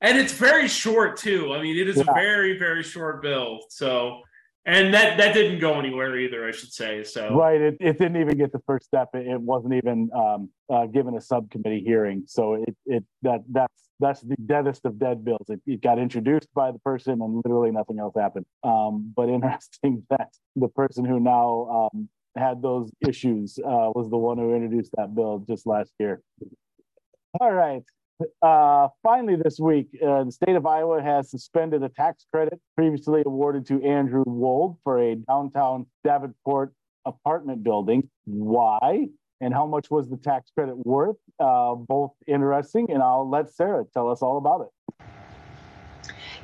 And 0.00 0.18
it's 0.18 0.32
very 0.32 0.68
short 0.68 1.16
too. 1.16 1.54
I 1.54 1.62
mean, 1.62 1.78
it 1.78 1.88
is 1.88 1.96
yeah. 1.96 2.04
a 2.08 2.14
very, 2.14 2.58
very 2.58 2.82
short 2.82 3.22
bill. 3.22 3.60
So 3.70 4.20
and 4.66 4.94
that 4.94 5.18
that 5.18 5.34
didn't 5.34 5.58
go 5.60 5.78
anywhere 5.78 6.18
either, 6.18 6.46
I 6.46 6.50
should 6.50 6.72
say. 6.72 7.04
So 7.04 7.34
right, 7.34 7.60
it, 7.60 7.76
it 7.80 7.98
didn't 7.98 8.20
even 8.20 8.38
get 8.38 8.52
the 8.52 8.62
first 8.66 8.86
step. 8.86 9.10
It, 9.14 9.26
it 9.26 9.40
wasn't 9.40 9.74
even 9.74 10.10
um, 10.14 10.50
uh, 10.70 10.86
given 10.86 11.16
a 11.16 11.20
subcommittee 11.20 11.82
hearing. 11.84 12.24
So 12.26 12.54
it 12.54 12.76
it 12.86 13.04
that 13.22 13.40
that's 13.50 13.90
that's 14.00 14.20
the 14.22 14.36
deadest 14.36 14.84
of 14.86 14.98
dead 14.98 15.24
bills. 15.24 15.46
It, 15.48 15.60
it 15.66 15.82
got 15.82 15.98
introduced 15.98 16.48
by 16.54 16.72
the 16.72 16.78
person, 16.78 17.20
and 17.20 17.42
literally 17.44 17.72
nothing 17.72 17.98
else 17.98 18.14
happened. 18.16 18.46
Um, 18.62 19.12
but 19.14 19.28
interesting 19.28 20.06
that 20.10 20.30
the 20.56 20.68
person 20.68 21.04
who 21.04 21.20
now 21.20 21.90
um, 21.92 22.08
had 22.36 22.62
those 22.62 22.90
issues 23.06 23.58
uh, 23.58 23.92
was 23.94 24.08
the 24.10 24.16
one 24.16 24.38
who 24.38 24.54
introduced 24.54 24.92
that 24.96 25.14
bill 25.14 25.44
just 25.46 25.66
last 25.66 25.92
year. 25.98 26.22
All 27.40 27.52
right. 27.52 27.82
Uh, 28.42 28.88
finally, 29.02 29.36
this 29.36 29.58
week, 29.58 29.88
uh, 30.04 30.24
the 30.24 30.30
state 30.30 30.54
of 30.54 30.66
Iowa 30.66 31.02
has 31.02 31.30
suspended 31.30 31.82
a 31.82 31.88
tax 31.88 32.26
credit 32.32 32.60
previously 32.76 33.22
awarded 33.26 33.66
to 33.66 33.82
Andrew 33.82 34.22
Wold 34.26 34.78
for 34.84 35.02
a 35.02 35.16
downtown 35.16 35.86
Davenport 36.04 36.72
apartment 37.04 37.64
building. 37.64 38.08
Why? 38.24 39.08
And 39.40 39.52
how 39.52 39.66
much 39.66 39.90
was 39.90 40.08
the 40.08 40.16
tax 40.16 40.50
credit 40.56 40.76
worth? 40.86 41.16
Uh, 41.40 41.74
both 41.74 42.12
interesting, 42.26 42.90
and 42.90 43.02
I'll 43.02 43.28
let 43.28 43.52
Sarah 43.52 43.84
tell 43.92 44.10
us 44.10 44.22
all 44.22 44.38
about 44.38 44.60
it. 44.60 44.68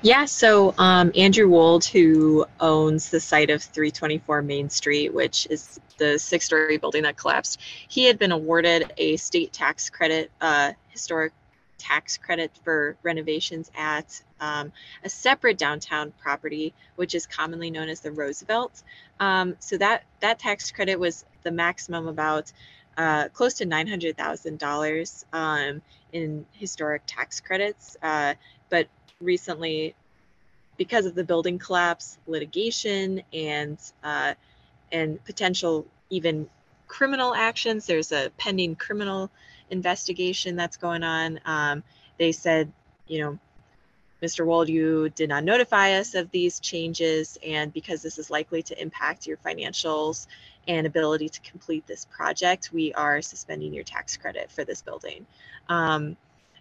Yeah, 0.03 0.25
so 0.25 0.75
um, 0.79 1.13
Andrew 1.15 1.47
Wold, 1.49 1.85
who 1.85 2.47
owns 2.59 3.11
the 3.11 3.21
site 3.21 3.51
of 3.51 3.63
324 3.63 4.43
Main 4.43 4.71
Street, 4.71 5.13
which 5.13 5.47
is 5.51 5.79
the 5.99 6.19
six 6.19 6.47
story 6.47 6.79
building 6.79 7.03
that 7.03 7.19
collapsed, 7.19 7.61
he 7.89 8.07
had 8.07 8.19
been 8.19 8.33
awarded 8.33 8.93
a 8.97 9.17
state 9.17 9.53
tax 9.53 9.91
credit, 9.91 10.31
uh, 10.41 10.73
historic 10.89 11.33
tax 11.81 12.19
credit 12.19 12.51
for 12.63 12.97
renovations 13.03 13.71
at 13.77 14.23
um, 14.41 14.73
a 15.03 15.09
separate 15.09 15.59
downtown 15.59 16.13
property, 16.23 16.75
which 16.97 17.15
is 17.15 17.27
commonly 17.27 17.71
known 17.71 17.89
as 17.89 18.01
the 18.01 18.13
Roosevelt. 18.13 18.83
Um, 19.19 19.57
so 19.59 19.79
that 19.79 20.05
that 20.21 20.39
tax 20.39 20.71
credit 20.71 20.99
was 20.99 21.25
the 21.43 21.51
maximum 21.51 22.07
about 22.07 22.53
uh, 22.97 23.29
close 23.29 23.55
to 23.55 23.67
nine 23.67 23.87
hundred 23.87 24.17
thousand 24.17 24.55
um, 24.55 24.59
dollars 24.59 25.25
in 26.13 26.47
historic 26.53 27.03
tax 27.07 27.41
credits. 27.41 27.97
Uh, 28.03 28.35
but 28.69 28.87
recently, 29.21 29.95
because 30.77 31.07
of 31.07 31.15
the 31.15 31.25
building 31.25 31.59
collapse, 31.59 32.19
litigation, 32.27 33.23
and 33.33 33.79
uh, 34.05 34.35
and 34.93 35.25
potential 35.25 35.87
even 36.11 36.49
criminal 36.91 37.35
actions. 37.35 37.87
There's 37.87 38.13
a 38.13 38.31
pending 38.37 38.75
criminal 38.75 39.31
investigation 39.71 40.57
that's 40.57 40.77
going 40.77 41.03
on. 41.03 41.41
Um, 41.45 41.83
they 42.19 42.33
said, 42.33 42.73
you 43.07 43.21
know, 43.21 43.39
Mr. 44.23 44.45
Wold, 44.45 44.69
you 44.69 45.09
did 45.11 45.31
not 45.31 45.45
notify 45.45 45.93
us 45.93 46.15
of 46.15 46.31
these 46.31 46.61
changes, 46.61 47.39
and 47.45 47.73
because 47.73 48.03
this 48.03 48.19
is 48.19 48.31
likely 48.31 48.63
to 48.65 48.81
impact 48.81 49.27
your 49.27 49.39
financials 49.39 50.27
and 50.69 50.87
ability 50.87 51.29
to 51.31 51.41
complete 51.41 51.87
this 51.87 52.05
project, 52.05 52.71
we 52.73 52.93
are 52.93 53.23
suspending 53.23 53.73
your 53.73 53.85
tax 53.85 54.17
credit 54.19 54.51
for 54.53 54.63
this 54.65 54.83
building. 54.83 55.27
Um, 55.69 56.17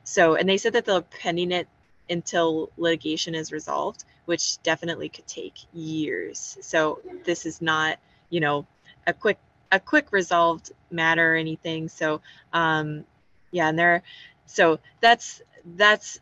so, 0.06 0.36
and 0.36 0.48
they 0.48 0.58
said 0.58 0.74
that 0.74 0.86
they're 0.86 1.02
pending 1.02 1.52
it 1.52 1.67
until 2.10 2.72
litigation 2.78 3.36
is 3.36 3.52
resolved, 3.52 4.06
which 4.26 4.62
definitely 4.63 5.10
could 5.10 5.28
take 5.28 5.56
years. 5.74 6.58
So, 6.62 7.02
this 7.26 7.45
is 7.45 7.62
not, 7.62 8.00
you 8.30 8.39
know, 8.39 8.65
a 9.06 9.13
quick 9.13 9.38
a 9.72 9.80
quick 9.80 10.12
resolved 10.12 10.72
matter 10.92 11.34
or 11.34 11.36
anything. 11.36 11.88
So, 11.88 12.22
um, 12.54 13.06
yeah, 13.52 13.70
and 13.70 13.78
there, 13.78 14.04
so 14.46 14.80
that's 15.02 15.42
that's 15.76 16.20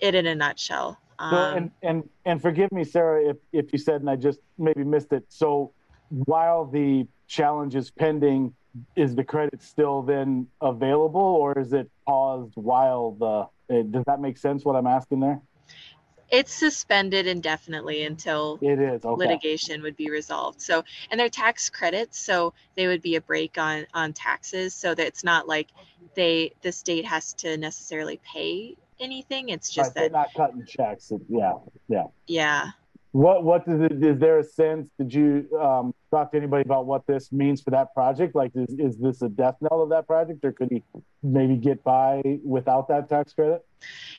it 0.00 0.14
in 0.14 0.26
a 0.26 0.34
nutshell. 0.34 0.98
Um, 1.18 1.32
well, 1.32 1.56
and 1.56 1.70
and 1.82 2.08
and 2.24 2.42
forgive 2.42 2.70
me, 2.72 2.84
Sarah, 2.84 3.30
if 3.30 3.36
if 3.52 3.72
you 3.72 3.78
said 3.78 4.00
and 4.00 4.10
I 4.10 4.16
just 4.16 4.40
maybe 4.58 4.84
missed 4.84 5.12
it. 5.12 5.24
So 5.28 5.72
while 6.08 6.66
the 6.66 7.06
challenge 7.26 7.74
is 7.74 7.90
pending, 7.90 8.54
is 8.94 9.14
the 9.14 9.24
credit 9.24 9.62
still 9.62 10.02
then 10.02 10.48
available, 10.60 11.20
or 11.20 11.58
is 11.58 11.72
it 11.72 11.90
paused 12.06 12.52
while 12.54 13.12
the? 13.12 13.48
Uh, 13.68 13.82
does 13.82 14.04
that 14.06 14.20
make 14.20 14.38
sense? 14.38 14.64
What 14.64 14.76
I'm 14.76 14.86
asking 14.86 15.20
there. 15.20 15.40
It's 16.30 16.52
suspended 16.52 17.26
indefinitely 17.26 18.04
until 18.04 18.58
it 18.60 18.78
is 18.78 19.04
okay. 19.04 19.16
litigation 19.16 19.82
would 19.82 19.96
be 19.96 20.10
resolved. 20.10 20.60
So, 20.60 20.82
and 21.10 21.20
they're 21.20 21.28
tax 21.28 21.70
credits, 21.70 22.18
so 22.18 22.52
they 22.76 22.86
would 22.86 23.02
be 23.02 23.16
a 23.16 23.20
break 23.20 23.58
on 23.58 23.86
on 23.94 24.12
taxes. 24.12 24.74
So 24.74 24.94
that 24.94 25.06
it's 25.06 25.22
not 25.22 25.46
like 25.46 25.68
they 26.14 26.52
the 26.62 26.72
state 26.72 27.04
has 27.06 27.34
to 27.34 27.56
necessarily 27.56 28.20
pay 28.24 28.76
anything. 28.98 29.50
It's 29.50 29.70
just 29.70 29.88
right, 29.88 29.94
that 29.94 30.00
they're 30.12 30.20
not 30.20 30.34
cutting 30.36 30.64
checks. 30.66 31.12
Yeah, 31.28 31.52
yeah. 31.88 32.04
Yeah. 32.26 32.70
What 33.16 33.44
what 33.44 33.64
does 33.64 33.80
it? 33.80 34.04
Is 34.04 34.18
there 34.18 34.40
a 34.40 34.44
sense? 34.44 34.90
Did 34.98 35.14
you 35.14 35.48
um, 35.58 35.94
talk 36.10 36.32
to 36.32 36.36
anybody 36.36 36.64
about 36.66 36.84
what 36.84 37.06
this 37.06 37.32
means 37.32 37.62
for 37.62 37.70
that 37.70 37.94
project? 37.94 38.34
Like, 38.34 38.50
is 38.54 38.68
is 38.78 38.98
this 38.98 39.22
a 39.22 39.30
death 39.30 39.54
knell 39.62 39.80
of 39.80 39.88
that 39.88 40.06
project, 40.06 40.44
or 40.44 40.52
could 40.52 40.68
he 40.70 40.82
maybe 41.22 41.56
get 41.56 41.82
by 41.82 42.20
without 42.44 42.88
that 42.88 43.08
tax 43.08 43.32
credit? 43.32 43.64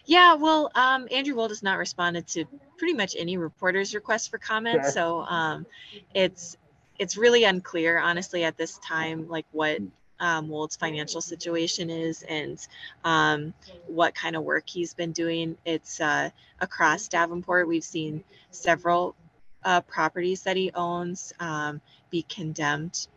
Yeah, 0.06 0.34
well, 0.34 0.72
um, 0.74 1.08
Andrew 1.12 1.36
Wold 1.36 1.52
has 1.52 1.62
not 1.62 1.78
responded 1.78 2.26
to 2.30 2.46
pretty 2.80 2.96
much 2.96 3.16
any 3.16 3.38
reporter's 3.38 3.94
request 3.94 4.32
for 4.32 4.40
comment, 4.40 4.82
sure. 4.82 4.92
so 4.92 5.20
um, 5.20 5.68
it's 6.16 6.58
it's 6.98 7.18
really 7.18 7.44
unclear, 7.44 8.00
honestly, 8.00 8.46
at 8.46 8.58
this 8.58 8.80
time, 8.80 9.30
like 9.30 9.46
what 9.52 9.78
um, 10.20 10.50
Wold's 10.50 10.76
financial 10.76 11.22
situation 11.22 11.90
is 11.90 12.24
and 12.24 12.66
um, 13.04 13.54
what 13.88 14.16
kind 14.16 14.36
of 14.36 14.44
work 14.44 14.64
he's 14.68 14.94
been 14.94 15.12
doing. 15.12 15.58
It's 15.66 16.00
uh, 16.02 16.30
across 16.60 17.08
Davenport. 17.08 17.68
We've 17.68 17.84
seen 17.84 18.24
several 18.52 19.16
uh, 19.64 19.82
properties 19.82 20.44
that 20.44 20.58
he 20.58 20.72
owns 20.74 21.34
um, 21.40 21.82
be 22.10 22.24
condemned 22.24 23.08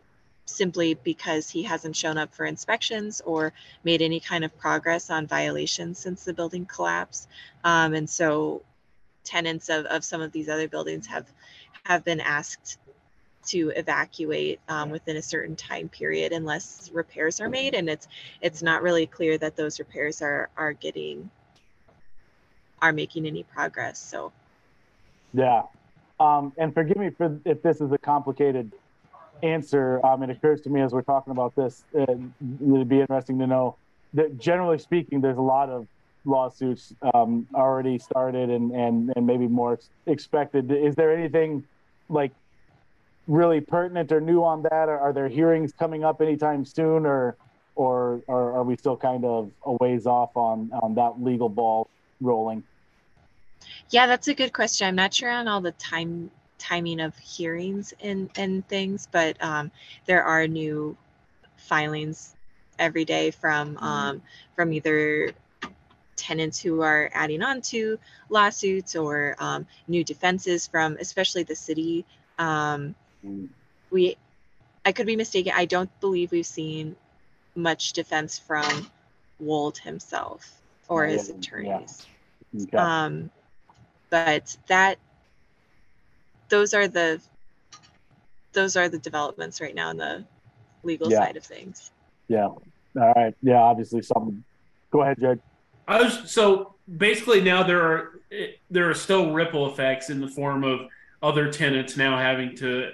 simply 0.45 0.95
because 0.95 1.49
he 1.49 1.63
hasn't 1.63 1.95
shown 1.95 2.17
up 2.17 2.33
for 2.33 2.45
inspections 2.45 3.21
or 3.25 3.53
made 3.83 4.01
any 4.01 4.19
kind 4.19 4.43
of 4.43 4.57
progress 4.57 5.09
on 5.09 5.27
violations 5.27 5.97
since 5.99 6.25
the 6.25 6.33
building 6.33 6.65
collapse. 6.65 7.27
Um, 7.63 7.93
and 7.93 8.09
so 8.09 8.63
tenants 9.23 9.69
of, 9.69 9.85
of 9.85 10.03
some 10.03 10.21
of 10.21 10.31
these 10.31 10.49
other 10.49 10.67
buildings 10.67 11.07
have 11.07 11.31
have 11.83 12.03
been 12.03 12.19
asked 12.19 12.77
to 13.47 13.71
evacuate 13.75 14.59
um, 14.69 14.89
within 14.89 15.17
a 15.17 15.21
certain 15.21 15.55
time 15.55 15.89
period 15.89 16.31
unless 16.31 16.89
repairs 16.93 17.39
are 17.39 17.49
made 17.49 17.73
and 17.73 17.89
it's 17.89 18.07
it's 18.41 18.61
not 18.61 18.81
really 18.81 19.05
clear 19.05 19.37
that 19.37 19.55
those 19.55 19.79
repairs 19.79 20.21
are 20.21 20.49
are 20.57 20.73
getting 20.73 21.29
are 22.81 22.93
making 22.93 23.25
any 23.25 23.43
progress 23.43 23.99
so. 23.99 24.31
Yeah. 25.33 25.63
Um, 26.19 26.53
and 26.57 26.73
forgive 26.73 26.97
me 26.97 27.09
for 27.09 27.39
if 27.45 27.61
this 27.61 27.81
is 27.81 27.91
a 27.91 27.97
complicated 27.97 28.71
answer 29.43 30.05
um, 30.05 30.21
it 30.23 30.29
occurs 30.29 30.61
to 30.61 30.69
me 30.69 30.81
as 30.81 30.91
we're 30.91 31.01
talking 31.01 31.31
about 31.31 31.55
this 31.55 31.83
uh, 31.97 32.03
it'd 32.03 32.89
be 32.89 33.01
interesting 33.01 33.39
to 33.39 33.47
know 33.47 33.75
that 34.13 34.37
generally 34.37 34.77
speaking 34.77 35.21
there's 35.21 35.37
a 35.37 35.41
lot 35.41 35.69
of 35.69 35.87
lawsuits 36.25 36.93
um, 37.13 37.47
already 37.55 37.97
started 37.97 38.49
and, 38.49 38.71
and 38.71 39.11
and 39.15 39.25
maybe 39.25 39.47
more 39.47 39.79
expected. 40.05 40.71
Is 40.71 40.95
there 40.95 41.15
anything 41.15 41.63
like 42.09 42.31
really 43.31 43.61
pertinent 43.61 44.11
or 44.11 44.19
new 44.21 44.43
on 44.43 44.61
that? 44.63 44.89
Are, 44.89 44.99
are 44.99 45.13
there 45.13 45.29
hearings 45.29 45.71
coming 45.71 46.03
up 46.03 46.21
anytime 46.21 46.65
soon, 46.65 47.05
or, 47.05 47.37
or 47.75 48.21
or 48.27 48.53
are 48.53 48.63
we 48.63 48.75
still 48.75 48.97
kind 48.97 49.23
of 49.25 49.51
a 49.65 49.73
ways 49.73 50.05
off 50.05 50.35
on 50.35 50.69
on 50.83 50.95
that 50.95 51.23
legal 51.23 51.49
ball 51.49 51.87
rolling? 52.19 52.63
Yeah, 53.89 54.07
that's 54.07 54.27
a 54.27 54.33
good 54.33 54.53
question. 54.53 54.87
I'm 54.87 54.95
not 54.95 55.13
sure 55.13 55.31
on 55.31 55.47
all 55.47 55.61
the 55.61 55.71
time 55.71 56.29
timing 56.57 56.99
of 56.99 57.17
hearings 57.17 57.93
and 58.01 58.29
and 58.35 58.67
things, 58.67 59.07
but 59.11 59.41
um, 59.41 59.71
there 60.05 60.23
are 60.23 60.47
new 60.47 60.97
filings 61.55 62.35
every 62.77 63.05
day 63.05 63.31
from 63.31 63.75
mm-hmm. 63.75 63.85
um, 63.85 64.21
from 64.55 64.73
either 64.73 65.31
tenants 66.17 66.59
who 66.59 66.81
are 66.81 67.09
adding 67.13 67.41
on 67.41 67.61
to 67.61 67.97
lawsuits 68.29 68.95
or 68.95 69.35
um, 69.39 69.65
new 69.87 70.03
defenses 70.03 70.67
from 70.67 70.97
especially 70.99 71.43
the 71.43 71.55
city 71.55 72.05
um, 72.37 72.93
we 73.89 74.17
I 74.85 74.91
could 74.91 75.05
be 75.05 75.15
mistaken. 75.15 75.53
I 75.55 75.65
don't 75.65 75.89
believe 75.99 76.31
we've 76.31 76.45
seen 76.45 76.95
much 77.55 77.93
defense 77.93 78.39
from 78.39 78.89
Wold 79.39 79.77
himself 79.77 80.61
or 80.87 81.05
his 81.05 81.29
attorneys. 81.29 82.05
Yeah. 82.53 82.63
Okay. 82.63 82.77
Um, 82.77 83.29
but 84.09 84.57
that 84.67 84.97
those 86.49 86.73
are 86.73 86.87
the 86.87 87.21
those 88.53 88.75
are 88.75 88.89
the 88.89 88.99
developments 88.99 89.61
right 89.61 89.73
now 89.73 89.89
in 89.91 89.97
the 89.97 90.25
legal 90.83 91.09
yeah. 91.09 91.17
side 91.17 91.37
of 91.37 91.43
things. 91.43 91.91
Yeah. 92.27 92.47
All 92.47 93.13
right. 93.15 93.35
Yeah. 93.41 93.59
Obviously, 93.59 94.01
something. 94.01 94.43
Go 94.91 95.01
ahead, 95.01 95.17
Jed. 95.19 95.39
I 95.87 96.01
was 96.01 96.31
so 96.31 96.75
basically 96.97 97.41
now 97.41 97.63
there 97.63 97.81
are 97.81 98.19
there 98.69 98.89
are 98.89 98.93
still 98.93 99.31
ripple 99.31 99.71
effects 99.71 100.09
in 100.09 100.19
the 100.19 100.27
form 100.27 100.63
of 100.63 100.87
other 101.21 101.51
tenants 101.51 101.95
now 101.97 102.17
having 102.17 102.55
to 102.57 102.91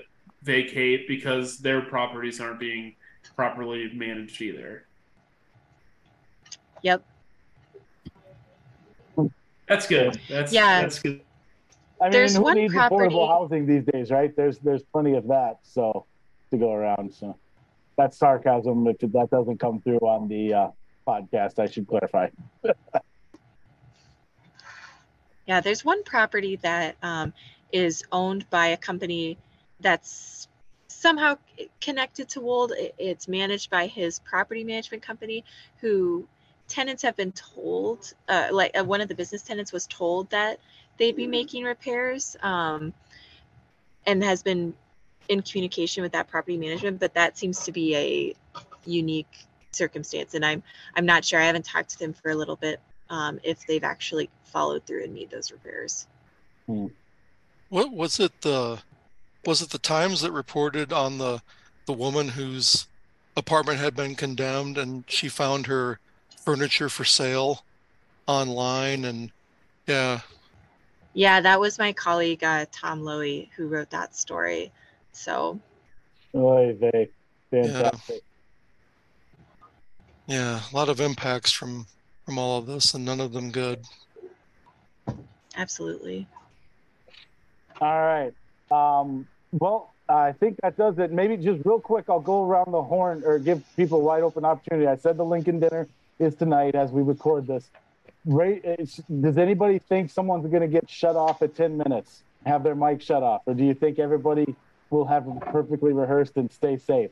vacate 0.48 1.08
because 1.08 1.60
their 1.60 1.82
properties 1.82 2.42
aren't 2.42 2.60
being 2.60 2.96
properly 3.36 3.92
managed 3.94 4.42
either. 4.42 4.86
Yep. 6.82 7.04
That's 9.68 9.86
good. 9.88 10.20
That's 10.30 10.52
yeah. 10.54 10.82
That's 10.82 11.00
good. 11.00 11.22
I 12.00 12.06
mean, 12.06 12.12
there's 12.12 12.36
who 12.36 12.44
one 12.44 12.56
needs 12.56 12.74
property... 12.74 13.14
affordable 13.14 13.28
housing 13.28 13.66
these 13.68 13.84
days, 13.84 14.10
right? 14.10 14.36
There's 14.36 14.58
there's 14.60 14.84
plenty 14.84 15.14
of 15.16 15.28
that, 15.28 15.60
so 15.64 16.06
to 16.52 16.58
go 16.58 16.72
around. 16.72 17.14
So 17.14 17.38
that's 17.98 18.18
sarcasm. 18.18 18.88
If 18.88 19.00
that 19.00 19.30
doesn't 19.30 19.60
come 19.60 19.82
through 19.82 20.00
on 20.00 20.30
the 20.30 20.54
uh, 20.54 20.68
podcast, 21.06 21.60
I 21.60 21.68
should 21.68 21.88
clarify. 21.88 22.30
yeah, 25.48 25.60
there's 25.60 25.84
one 25.84 26.04
property 26.04 26.56
that 26.58 26.96
um, 27.04 27.34
is 27.74 28.04
owned 28.12 28.50
by 28.50 28.68
a 28.68 28.78
company 28.78 29.38
that's 29.80 30.48
somehow 30.88 31.38
connected 31.80 32.30
to 32.30 32.42
Wold. 32.42 32.74
It's 32.98 33.28
managed 33.28 33.70
by 33.70 33.88
his 33.88 34.20
property 34.20 34.64
management 34.64 35.04
company, 35.04 35.44
who 35.80 36.28
tenants 36.68 37.04
have 37.04 37.16
been 37.16 37.32
told, 37.32 38.14
uh, 38.28 38.50
like 38.52 38.78
uh, 38.78 38.84
one 38.84 39.02
of 39.02 39.08
the 39.08 39.16
business 39.16 39.42
tenants 39.42 39.72
was 39.72 39.88
told 39.88 40.30
that 40.32 40.60
they'd 40.98 41.16
be 41.16 41.28
making 41.28 41.64
repairs, 41.64 42.36
um, 42.42 42.94
and 44.06 44.24
has 44.24 44.44
been 44.44 44.74
in 45.30 45.42
communication 45.42 46.04
with 46.04 46.14
that 46.14 46.28
property 46.28 46.58
management. 46.58 47.00
But 47.00 47.14
that 47.14 47.38
seems 47.38 47.64
to 47.66 47.72
be 47.72 47.96
a 47.96 48.36
unique 48.86 49.46
circumstance, 49.72 50.34
and 50.34 50.46
I'm 50.46 50.64
I'm 50.96 51.06
not 51.06 51.24
sure. 51.24 51.40
I 51.40 51.46
haven't 51.46 51.66
talked 51.66 51.92
to 51.92 52.00
them 52.00 52.14
for 52.14 52.32
a 52.32 52.36
little 52.36 52.56
bit 52.56 52.80
um, 53.10 53.40
if 53.44 53.66
they've 53.68 53.84
actually 53.84 54.30
followed 54.46 54.86
through 54.86 55.04
and 55.04 55.14
made 55.14 55.30
those 55.30 55.52
repairs. 55.52 56.08
Hmm. 56.66 56.88
What 57.70 57.92
was 57.92 58.20
it? 58.20 58.42
The 58.42 58.80
was 59.48 59.62
it 59.62 59.70
the 59.70 59.78
Times 59.78 60.20
that 60.22 60.32
reported 60.34 60.92
on 60.92 61.18
the 61.18 61.42
the 61.86 61.94
woman 61.94 62.28
whose 62.28 62.86
apartment 63.38 63.80
had 63.80 63.96
been 63.96 64.14
condemned 64.14 64.78
and 64.78 65.06
she 65.08 65.30
found 65.30 65.68
her 65.68 66.00
furniture 66.44 66.90
for 66.90 67.06
sale 67.06 67.64
online 68.28 69.06
and 69.06 69.32
yeah 69.88 70.20
yeah 71.14 71.40
that 71.40 71.60
was 71.62 71.80
my 71.80 71.94
colleague 71.94 72.44
uh, 72.44 72.66
tom 72.74 73.02
loewy 73.02 73.48
who 73.56 73.68
wrote 73.68 73.90
that 73.90 74.14
story 74.16 74.70
so 75.14 75.58
Oy 76.36 76.76
vey. 76.78 77.10
fantastic 77.50 78.22
yeah. 80.28 80.36
yeah 80.36 80.62
a 80.72 80.76
lot 80.76 80.90
of 80.90 81.00
impacts 81.00 81.54
from 81.54 81.88
from 82.26 82.38
all 82.38 82.58
of 82.58 82.66
this 82.66 82.94
and 82.94 83.06
none 83.06 83.22
of 83.22 83.32
them 83.32 83.50
good 83.50 83.80
absolutely 85.56 86.28
All 87.80 88.02
right. 88.02 88.34
Um, 88.72 89.28
well, 89.52 89.94
I 90.10 90.32
think 90.32 90.58
that 90.62 90.78
does 90.78 90.98
it. 91.00 91.12
Maybe 91.12 91.38
just 91.38 91.66
real 91.66 91.80
quick, 91.80 92.06
I'll 92.10 92.20
go 92.20 92.44
around 92.44 92.72
the 92.72 92.82
horn 92.82 93.24
or 93.26 93.40
give 93.40 93.64
people 93.76 94.00
a 94.00 94.04
wide 94.04 94.24
open 94.24 94.46
opportunity. 94.46 94.88
I 94.88 94.96
said 94.96 95.18
the 95.18 95.26
Lincoln 95.26 95.60
dinner 95.60 95.88
is 96.20 96.36
tonight 96.36 96.76
as 96.76 96.92
we 96.92 97.02
record 97.02 97.48
this. 97.48 97.70
Ray, 98.26 98.78
does 99.22 99.38
anybody 99.38 99.80
think 99.80 100.12
someone's 100.12 100.48
going 100.48 100.62
to 100.62 100.68
get 100.68 100.90
shut 100.90 101.16
off 101.16 101.42
at 101.42 101.56
10 101.56 101.78
minutes, 101.78 102.24
have 102.46 102.64
their 102.64 102.76
mic 102.76 103.02
shut 103.02 103.24
off? 103.24 103.42
Or 103.46 103.54
do 103.54 103.64
you 103.64 103.74
think 103.74 104.00
everybody 104.00 104.56
will 104.90 105.06
have 105.06 105.28
perfectly 105.52 105.94
rehearsed 105.94 106.36
and 106.36 106.52
stay 106.52 106.78
safe? 106.78 107.12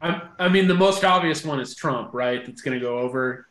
I, 0.00 0.22
I 0.38 0.48
mean, 0.48 0.66
the 0.66 0.74
most 0.74 1.04
obvious 1.04 1.44
one 1.44 1.60
is 1.60 1.74
Trump, 1.74 2.12
right? 2.12 2.44
That's 2.44 2.60
going 2.60 2.78
to 2.78 2.84
go 2.84 2.98
over. 2.98 3.46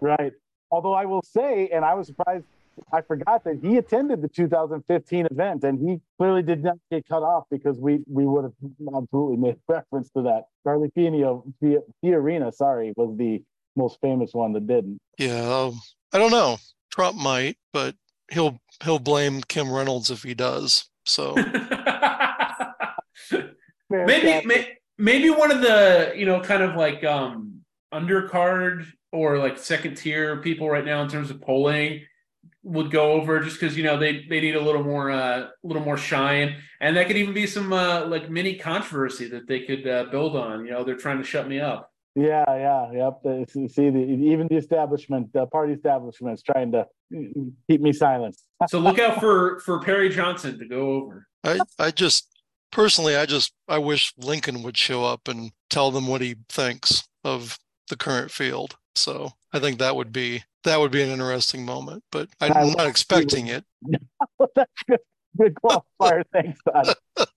Right. 0.00 0.32
Although 0.70 0.94
I 0.94 1.04
will 1.04 1.22
say, 1.22 1.68
and 1.72 1.84
I 1.84 1.94
was 1.94 2.06
surprised, 2.06 2.44
I 2.92 3.02
forgot 3.02 3.44
that 3.44 3.58
he 3.62 3.76
attended 3.76 4.22
the 4.22 4.28
2015 4.28 5.26
event 5.30 5.64
and 5.64 5.78
he 5.78 6.00
clearly 6.18 6.42
did 6.42 6.64
not 6.64 6.76
get 6.90 7.06
cut 7.08 7.22
off 7.22 7.44
because 7.50 7.78
we, 7.78 8.00
we 8.06 8.26
would 8.26 8.44
have 8.44 8.52
absolutely 8.94 9.36
made 9.36 9.56
reference 9.68 10.10
to 10.10 10.22
that. 10.22 10.44
Carly 10.64 10.90
Fiorina, 10.96 11.42
Fiorina, 12.04 12.54
sorry, 12.54 12.92
was 12.96 13.16
the 13.16 13.42
most 13.76 13.98
famous 14.00 14.32
one 14.32 14.52
that 14.52 14.66
didn't. 14.66 14.98
Yeah, 15.18 15.40
um, 15.40 15.80
I 16.12 16.18
don't 16.18 16.30
know. 16.30 16.58
Trump 16.90 17.16
might, 17.16 17.56
but 17.72 17.94
he'll 18.30 18.58
he'll 18.82 18.98
blame 18.98 19.42
Kim 19.42 19.70
Reynolds 19.70 20.10
if 20.10 20.22
he 20.22 20.34
does. 20.34 20.88
So 21.04 21.34
maybe 23.90 24.46
may, 24.46 24.78
maybe 24.98 25.30
one 25.30 25.50
of 25.50 25.60
the 25.60 26.12
you 26.16 26.26
know 26.26 26.40
kind 26.40 26.62
of 26.62 26.76
like 26.76 27.04
um 27.04 27.60
undercard 27.92 28.86
or 29.12 29.38
like 29.38 29.58
second 29.58 29.96
tier 29.96 30.36
people 30.38 30.68
right 30.68 30.84
now 30.84 31.02
in 31.02 31.08
terms 31.08 31.30
of 31.30 31.40
polling 31.40 32.02
would 32.68 32.90
go 32.90 33.12
over 33.12 33.40
just 33.40 33.58
because 33.58 33.76
you 33.76 33.82
know 33.82 33.98
they 33.98 34.24
they 34.28 34.40
need 34.40 34.54
a 34.54 34.60
little 34.60 34.84
more 34.84 35.10
uh, 35.10 35.40
a 35.40 35.52
little 35.62 35.82
more 35.82 35.96
shine 35.96 36.56
and 36.80 36.96
that 36.96 37.06
could 37.06 37.16
even 37.16 37.34
be 37.34 37.46
some 37.46 37.72
uh, 37.72 38.04
like 38.06 38.30
mini 38.30 38.56
controversy 38.56 39.28
that 39.28 39.46
they 39.46 39.60
could 39.60 39.86
uh, 39.86 40.04
build 40.10 40.36
on 40.36 40.64
you 40.64 40.70
know 40.70 40.84
they're 40.84 40.96
trying 40.96 41.18
to 41.18 41.24
shut 41.24 41.48
me 41.48 41.60
up 41.60 41.92
yeah, 42.18 42.44
yeah, 42.48 42.92
yep. 42.92 43.22
The, 43.22 43.68
see, 43.68 43.90
the, 43.90 43.98
even 44.00 44.48
the 44.48 44.56
establishment, 44.56 45.32
the 45.32 45.46
party 45.46 45.74
establishment, 45.74 46.34
is 46.34 46.42
trying 46.42 46.72
to 46.72 46.84
keep 47.70 47.80
me 47.80 47.92
silent. 47.92 48.36
so 48.66 48.80
look 48.80 48.98
out 48.98 49.20
for 49.20 49.60
for 49.60 49.80
Perry 49.80 50.08
Johnson 50.08 50.58
to 50.58 50.66
go 50.66 50.90
over. 50.94 51.28
I 51.44 51.60
I 51.78 51.92
just 51.92 52.26
personally, 52.72 53.14
I 53.14 53.24
just 53.24 53.52
I 53.68 53.78
wish 53.78 54.12
Lincoln 54.18 54.64
would 54.64 54.76
show 54.76 55.04
up 55.04 55.28
and 55.28 55.52
tell 55.70 55.92
them 55.92 56.08
what 56.08 56.20
he 56.20 56.34
thinks 56.48 57.06
of 57.22 57.56
the 57.88 57.96
current 57.96 58.32
field. 58.32 58.76
So 58.96 59.34
I 59.52 59.58
think 59.58 59.78
that 59.78 59.96
would 59.96 60.12
be 60.12 60.42
that 60.64 60.78
would 60.78 60.90
be 60.90 61.02
an 61.02 61.10
interesting 61.10 61.64
moment. 61.64 62.04
But 62.10 62.28
I'm 62.40 62.72
not 62.72 62.86
expecting 62.86 63.48
it. 63.48 63.64
That's 64.54 64.82
good. 64.88 65.00
Good 65.36 65.54
qualifier. 65.54 66.24
Thanks, 66.32 66.58
Todd. 66.64 66.94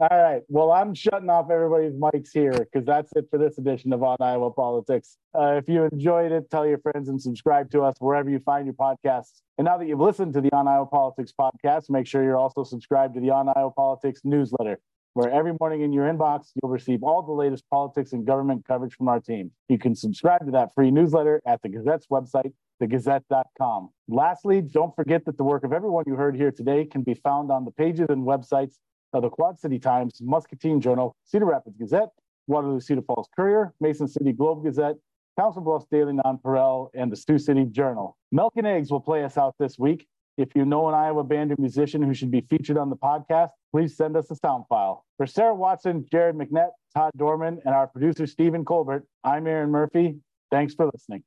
All 0.00 0.08
right. 0.10 0.42
Well, 0.48 0.72
I'm 0.72 0.94
shutting 0.94 1.30
off 1.30 1.50
everybody's 1.50 1.94
mics 1.94 2.30
here 2.32 2.52
because 2.52 2.84
that's 2.84 3.10
it 3.16 3.26
for 3.30 3.38
this 3.38 3.58
edition 3.58 3.92
of 3.92 4.02
On 4.02 4.16
Iowa 4.20 4.50
Politics. 4.50 5.16
Uh, 5.34 5.54
if 5.54 5.68
you 5.68 5.84
enjoyed 5.84 6.32
it, 6.32 6.50
tell 6.50 6.66
your 6.66 6.78
friends 6.78 7.08
and 7.08 7.20
subscribe 7.20 7.70
to 7.70 7.82
us 7.82 7.94
wherever 7.98 8.28
you 8.28 8.38
find 8.40 8.66
your 8.66 8.74
podcasts. 8.74 9.40
And 9.58 9.64
now 9.64 9.78
that 9.78 9.86
you've 9.86 10.00
listened 10.00 10.34
to 10.34 10.40
the 10.40 10.52
On 10.52 10.68
Iowa 10.68 10.86
Politics 10.86 11.32
podcast, 11.38 11.88
make 11.88 12.06
sure 12.06 12.22
you're 12.22 12.36
also 12.36 12.64
subscribed 12.64 13.14
to 13.14 13.20
the 13.20 13.30
On 13.30 13.48
Iowa 13.48 13.70
Politics 13.70 14.20
newsletter, 14.24 14.78
where 15.16 15.30
every 15.30 15.54
morning 15.58 15.80
in 15.80 15.94
your 15.94 16.04
inbox, 16.12 16.50
you'll 16.60 16.70
receive 16.70 17.02
all 17.02 17.22
the 17.22 17.32
latest 17.32 17.64
politics 17.70 18.12
and 18.12 18.26
government 18.26 18.66
coverage 18.66 18.94
from 18.94 19.08
our 19.08 19.18
team. 19.18 19.50
You 19.70 19.78
can 19.78 19.94
subscribe 19.94 20.44
to 20.44 20.50
that 20.50 20.74
free 20.74 20.90
newsletter 20.90 21.40
at 21.46 21.62
the 21.62 21.70
Gazette's 21.70 22.06
website, 22.08 22.52
thegazette.com. 22.82 23.88
Lastly, 24.08 24.60
don't 24.60 24.94
forget 24.94 25.24
that 25.24 25.38
the 25.38 25.42
work 25.42 25.64
of 25.64 25.72
everyone 25.72 26.04
you 26.06 26.16
heard 26.16 26.36
here 26.36 26.52
today 26.52 26.84
can 26.84 27.00
be 27.00 27.14
found 27.14 27.50
on 27.50 27.64
the 27.64 27.70
pages 27.70 28.04
and 28.10 28.26
websites 28.26 28.74
of 29.14 29.22
the 29.22 29.30
Quad 29.30 29.58
City 29.58 29.78
Times, 29.78 30.20
Muscatine 30.20 30.82
Journal, 30.82 31.16
Cedar 31.24 31.46
Rapids 31.46 31.78
Gazette, 31.78 32.10
Waterloo 32.46 32.80
Cedar 32.80 33.00
Falls 33.00 33.30
Courier, 33.34 33.72
Mason 33.80 34.06
City 34.06 34.32
Globe 34.32 34.64
Gazette, 34.64 34.96
Council 35.38 35.62
Bluffs 35.62 35.86
Daily 35.90 36.12
Nonpareil, 36.12 36.90
and 36.92 37.10
the 37.10 37.16
Sioux 37.16 37.38
City 37.38 37.64
Journal. 37.64 38.18
Milk 38.32 38.52
and 38.56 38.66
Eggs 38.66 38.90
will 38.90 39.00
play 39.00 39.24
us 39.24 39.38
out 39.38 39.54
this 39.58 39.78
week. 39.78 40.06
If 40.36 40.54
you 40.54 40.66
know 40.66 40.86
an 40.88 40.94
Iowa 40.94 41.24
band 41.24 41.52
or 41.52 41.56
musician 41.58 42.02
who 42.02 42.12
should 42.12 42.30
be 42.30 42.42
featured 42.42 42.76
on 42.76 42.90
the 42.90 42.96
podcast, 42.96 43.50
please 43.76 43.94
send 43.94 44.16
us 44.16 44.30
a 44.30 44.36
sound 44.36 44.64
file. 44.70 45.04
For 45.18 45.26
Sarah 45.26 45.54
Watson, 45.54 46.06
Jared 46.10 46.34
McNett, 46.34 46.70
Todd 46.94 47.12
Dorman, 47.18 47.60
and 47.66 47.74
our 47.74 47.86
producer, 47.86 48.26
Stephen 48.26 48.64
Colbert, 48.64 49.06
I'm 49.22 49.46
Erin 49.46 49.70
Murphy. 49.70 50.16
Thanks 50.50 50.72
for 50.72 50.86
listening. 50.86 51.22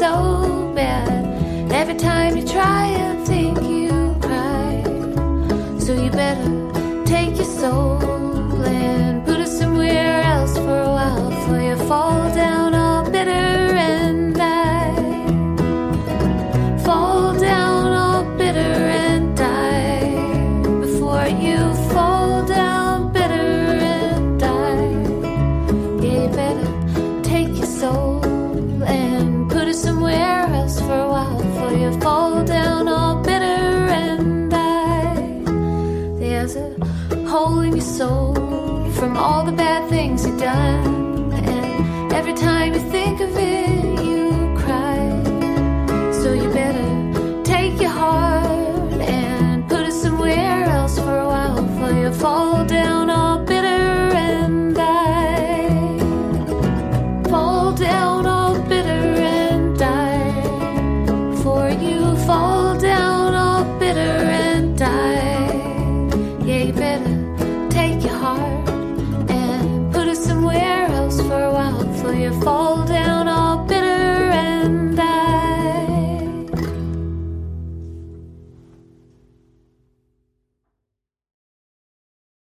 So 0.00 0.72
bad. 0.74 1.72
Every 1.72 1.94
time 1.94 2.36
you 2.36 2.46
try, 2.46 2.84
I 2.94 3.24
think 3.24 3.56
you 3.62 4.16
cry. 4.20 4.82
So 5.78 5.92
you 5.92 6.10
better 6.10 6.50
take 7.04 7.36
your 7.36 7.44
soul 7.44 7.98
and 8.64 9.24
put 9.26 9.40
it 9.40 9.48
somewhere 9.48 10.22
else 10.22 10.56
for 10.56 10.80
a 10.88 10.90
while 10.96 11.30
before 11.30 11.60
you 11.60 11.76
fall 11.88 12.34
down 12.34 12.59
all 39.20 39.44
the 39.44 39.52
bad 39.52 39.88
things 39.90 40.24
you've 40.26 40.40
done, 40.40 41.32
and 41.32 42.12
every 42.12 42.32
time 42.32 42.72
you 42.72 42.80
think 42.96 43.20
of 43.20 43.30
it, 43.36 44.04
you 44.08 44.30
cry. 44.62 44.98
So 46.20 46.32
you 46.32 46.48
better 46.62 46.90
take 47.44 47.78
your 47.80 47.90
heart 47.90 48.92
and 49.00 49.68
put 49.68 49.82
it 49.90 49.92
somewhere 49.92 50.64
else 50.64 50.98
for 50.98 51.18
a 51.18 51.26
while 51.26 51.62
before 51.62 51.92
you 51.92 52.12
fall 52.14 52.64
down 52.64 52.99